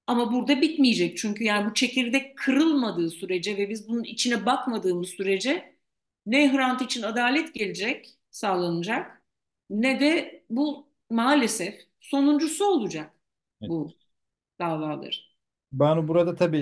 Ama 0.07 0.33
burada 0.33 0.61
bitmeyecek 0.62 1.19
çünkü 1.19 1.45
yani 1.45 1.71
bu 1.71 1.75
çekirdek 1.75 2.38
kırılmadığı 2.38 3.11
sürece 3.11 3.57
ve 3.57 3.69
biz 3.71 3.88
bunun 3.88 4.05
içine 4.05 4.47
bakmadığımız 4.47 5.09
sürece 5.09 5.77
ne 6.27 6.53
Hrant 6.53 6.83
için 6.83 7.03
adalet 7.03 7.55
gelecek, 7.55 8.19
sağlanacak 8.31 9.23
ne 9.71 10.01
de 10.01 10.45
bu 10.51 10.88
maalesef 11.11 11.75
sonuncusu 12.01 12.64
olacak 12.66 13.14
Evet. 13.61 13.71
bu 13.71 13.99
davaların. 14.61 15.12
Banu 15.73 16.09
burada 16.09 16.35
tabii 16.35 16.59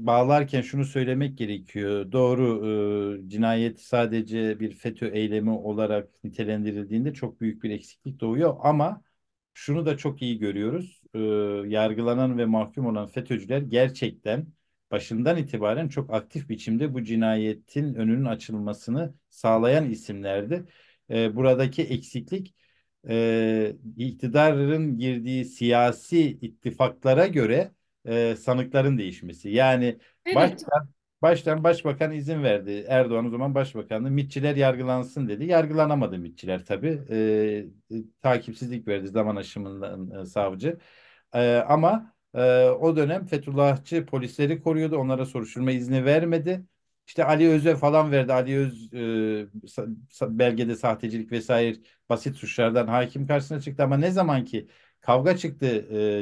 e, 0.00 0.06
bağlarken 0.06 0.60
şunu 0.62 0.84
söylemek 0.84 1.38
gerekiyor. 1.38 2.12
Doğru 2.12 3.24
e, 3.24 3.28
cinayet 3.28 3.80
sadece 3.80 4.60
bir 4.60 4.72
FETÖ 4.74 5.08
eylemi 5.08 5.50
olarak 5.50 6.24
nitelendirildiğinde 6.24 7.14
çok 7.14 7.40
büyük 7.40 7.62
bir 7.62 7.70
eksiklik 7.70 8.20
doğuyor 8.20 8.56
ama 8.62 9.02
şunu 9.54 9.86
da 9.86 9.96
çok 9.96 10.22
iyi 10.22 10.38
görüyoruz. 10.38 10.97
E, 11.14 11.18
yargılanan 11.66 12.38
ve 12.38 12.44
mahkum 12.44 12.86
olan 12.86 13.06
FETÖ'cüler 13.06 13.58
gerçekten 13.62 14.46
başından 14.90 15.36
itibaren 15.36 15.88
çok 15.88 16.14
aktif 16.14 16.48
biçimde 16.48 16.94
bu 16.94 17.02
cinayetin 17.02 17.94
önünün 17.94 18.24
açılmasını 18.24 19.14
sağlayan 19.28 19.90
isimlerdi. 19.90 20.64
E, 21.10 21.36
buradaki 21.36 21.82
eksiklik 21.82 22.54
e, 23.08 23.76
iktidarın 23.96 24.98
girdiği 24.98 25.44
siyasi 25.44 26.20
ittifaklara 26.20 27.26
göre 27.26 27.72
e, 28.04 28.36
sanıkların 28.36 28.98
değişmesi. 28.98 29.48
Yani 29.50 29.98
Evet. 30.26 30.36
başkan 30.36 30.88
Baştan 31.22 31.64
başbakan 31.64 32.12
izin 32.12 32.42
verdi. 32.42 32.84
Erdoğan 32.88 33.26
o 33.26 33.30
zaman 33.30 33.54
başbakandı. 33.54 34.10
MİTçiler 34.10 34.56
yargılansın 34.56 35.28
dedi. 35.28 35.44
Yargılanamadı 35.44 36.18
MİTçiler 36.18 36.64
tabii. 36.64 37.02
E, 37.10 37.16
e, 37.96 37.96
takipsizlik 38.22 38.88
verdi 38.88 39.08
zaman 39.08 39.36
aşımından 39.36 40.10
e, 40.22 40.26
savcı. 40.26 40.78
E, 41.34 41.54
ama 41.56 42.14
e, 42.34 42.64
o 42.68 42.96
dönem 42.96 43.26
Fethullahçı 43.26 44.06
polisleri 44.06 44.62
koruyordu. 44.62 44.96
Onlara 44.96 45.26
soruşturma 45.26 45.70
izni 45.72 46.04
vermedi. 46.04 46.66
İşte 47.06 47.24
Ali 47.24 47.48
Öz'e 47.48 47.76
falan 47.76 48.12
verdi. 48.12 48.32
Ali 48.32 48.58
Öz 48.58 48.92
e, 48.94 49.48
belgede 50.22 50.76
sahtecilik 50.76 51.32
vesaire 51.32 51.76
basit 52.08 52.36
suçlardan 52.36 52.86
hakim 52.86 53.26
karşısına 53.26 53.60
çıktı. 53.60 53.82
Ama 53.82 53.96
ne 53.96 54.10
zaman 54.10 54.44
ki 54.44 54.68
kavga 55.00 55.36
çıktı 55.36 55.66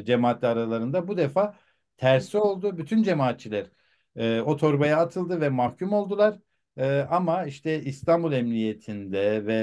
e, 0.00 0.04
cemaatle 0.04 0.46
aralarında 0.48 1.08
bu 1.08 1.16
defa 1.16 1.56
tersi 1.96 2.38
oldu. 2.38 2.78
Bütün 2.78 3.02
cemaatçiler 3.02 3.66
e, 4.16 4.40
o 4.40 4.56
torbaya 4.56 4.98
atıldı 4.98 5.40
ve 5.40 5.48
mahkum 5.48 5.92
oldular. 5.92 6.38
E, 6.76 7.00
ama 7.10 7.44
işte 7.44 7.82
İstanbul 7.82 8.32
Emniyetinde 8.32 9.46
ve 9.46 9.54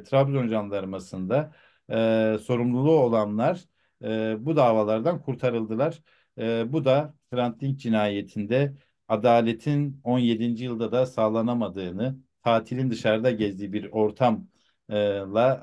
e, 0.00 0.02
Trabzon 0.02 0.48
Jandarması'nda 0.48 1.52
e, 1.90 2.38
sorumluluğu 2.42 2.98
olanlar 3.00 3.60
e, 4.04 4.36
bu 4.46 4.56
davalardan 4.56 5.22
kurtarıldılar. 5.22 6.02
E, 6.38 6.72
bu 6.72 6.84
da 6.84 7.14
Hrant 7.32 7.60
cinayetinde 7.78 8.72
adaletin 9.08 10.00
17. 10.04 10.64
yılda 10.64 10.92
da 10.92 11.06
sağlanamadığını, 11.06 12.16
tatilin 12.44 12.90
dışarıda 12.90 13.30
gezdiği 13.30 13.72
bir 13.72 13.92
ortamla 13.92 15.62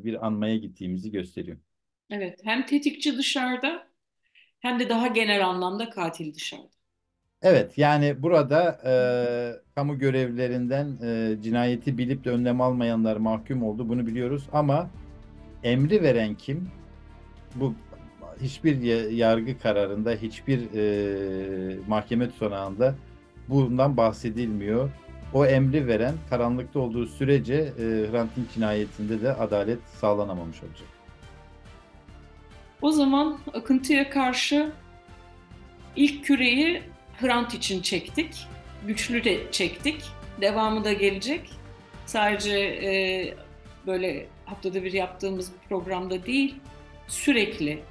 e, 0.00 0.04
bir 0.04 0.26
anmaya 0.26 0.56
gittiğimizi 0.56 1.10
gösteriyor. 1.10 1.58
Evet, 2.10 2.40
hem 2.44 2.66
tetikçi 2.66 3.18
dışarıda 3.18 3.88
hem 4.60 4.80
de 4.80 4.88
daha 4.88 5.06
genel 5.06 5.46
anlamda 5.46 5.90
katil 5.90 6.34
dışarıda. 6.34 6.81
Evet, 7.42 7.78
yani 7.78 8.22
burada 8.22 8.80
e, 8.84 8.94
kamu 9.74 9.98
görevlilerinden 9.98 10.96
e, 11.04 11.42
cinayeti 11.42 11.98
bilip 11.98 12.24
de 12.24 12.30
önlem 12.30 12.60
almayanlar 12.60 13.16
mahkum 13.16 13.62
oldu. 13.62 13.88
Bunu 13.88 14.06
biliyoruz 14.06 14.48
ama 14.52 14.90
emri 15.62 16.02
veren 16.02 16.34
kim? 16.34 16.68
Bu 17.54 17.74
hiçbir 18.42 18.80
yargı 19.10 19.58
kararında, 19.58 20.10
hiçbir 20.10 20.60
e, 20.74 21.76
mahkeme 21.88 22.30
tutanağında 22.30 22.94
bundan 23.48 23.96
bahsedilmiyor. 23.96 24.90
O 25.34 25.46
emri 25.46 25.86
veren 25.86 26.14
karanlıkta 26.30 26.78
olduğu 26.78 27.06
sürece 27.06 27.54
e, 27.54 27.82
Hrant 28.10 28.36
Dink 28.36 28.52
cinayetinde 28.54 29.22
de 29.22 29.32
adalet 29.32 29.78
sağlanamamış 30.00 30.62
olacak. 30.62 30.88
O 32.82 32.90
zaman 32.90 33.38
akıntıya 33.54 34.10
karşı 34.10 34.72
ilk 35.96 36.24
küreyi 36.24 36.91
Hrant 37.22 37.54
için 37.54 37.82
çektik. 37.82 38.46
Güçlü 38.86 39.24
de 39.24 39.52
çektik. 39.52 40.02
Devamı 40.40 40.84
da 40.84 40.92
gelecek. 40.92 41.50
Sadece 42.06 42.58
e, 42.58 43.34
böyle 43.86 44.26
haftada 44.44 44.84
bir 44.84 44.92
yaptığımız 44.92 45.52
bir 45.52 45.68
programda 45.68 46.26
değil, 46.26 46.54
sürekli 47.08 47.82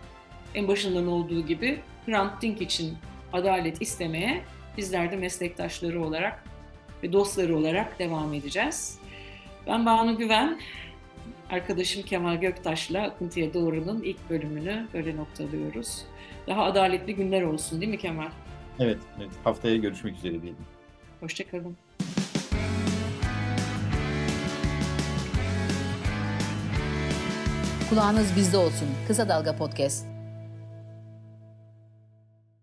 en 0.55 0.67
başından 0.67 1.07
olduğu 1.07 1.45
gibi 1.45 1.79
Hrant 2.05 2.41
Dink 2.41 2.61
için 2.61 2.97
adalet 3.33 3.81
istemeye 3.81 4.41
bizler 4.77 5.11
de 5.11 5.15
meslektaşları 5.15 6.03
olarak 6.03 6.43
ve 7.03 7.13
dostları 7.13 7.57
olarak 7.57 7.99
devam 7.99 8.33
edeceğiz. 8.33 8.99
Ben 9.67 9.85
Banu 9.85 10.17
Güven, 10.17 10.59
arkadaşım 11.49 12.03
Kemal 12.03 12.35
Göktaş'la 12.35 13.03
Akıntıya 13.03 13.53
Doğru'nun 13.53 14.01
ilk 14.01 14.29
bölümünü 14.29 14.87
böyle 14.93 15.17
noktalıyoruz. 15.17 16.05
Daha 16.47 16.63
adaletli 16.63 17.15
günler 17.15 17.41
olsun 17.41 17.81
değil 17.81 17.91
mi 17.91 17.97
Kemal? 17.97 18.29
Evet, 18.81 18.97
evet. 19.19 19.29
haftaya 19.43 19.75
görüşmek 19.75 20.17
üzere 20.17 20.41
diyelim. 20.41 20.65
Hoşçakalın. 21.19 21.77
Kulağınız 27.89 28.35
bizde 28.35 28.57
olsun. 28.57 28.87
Kısa 29.07 29.29
Dalga 29.29 29.55
Podcast. 29.55 30.10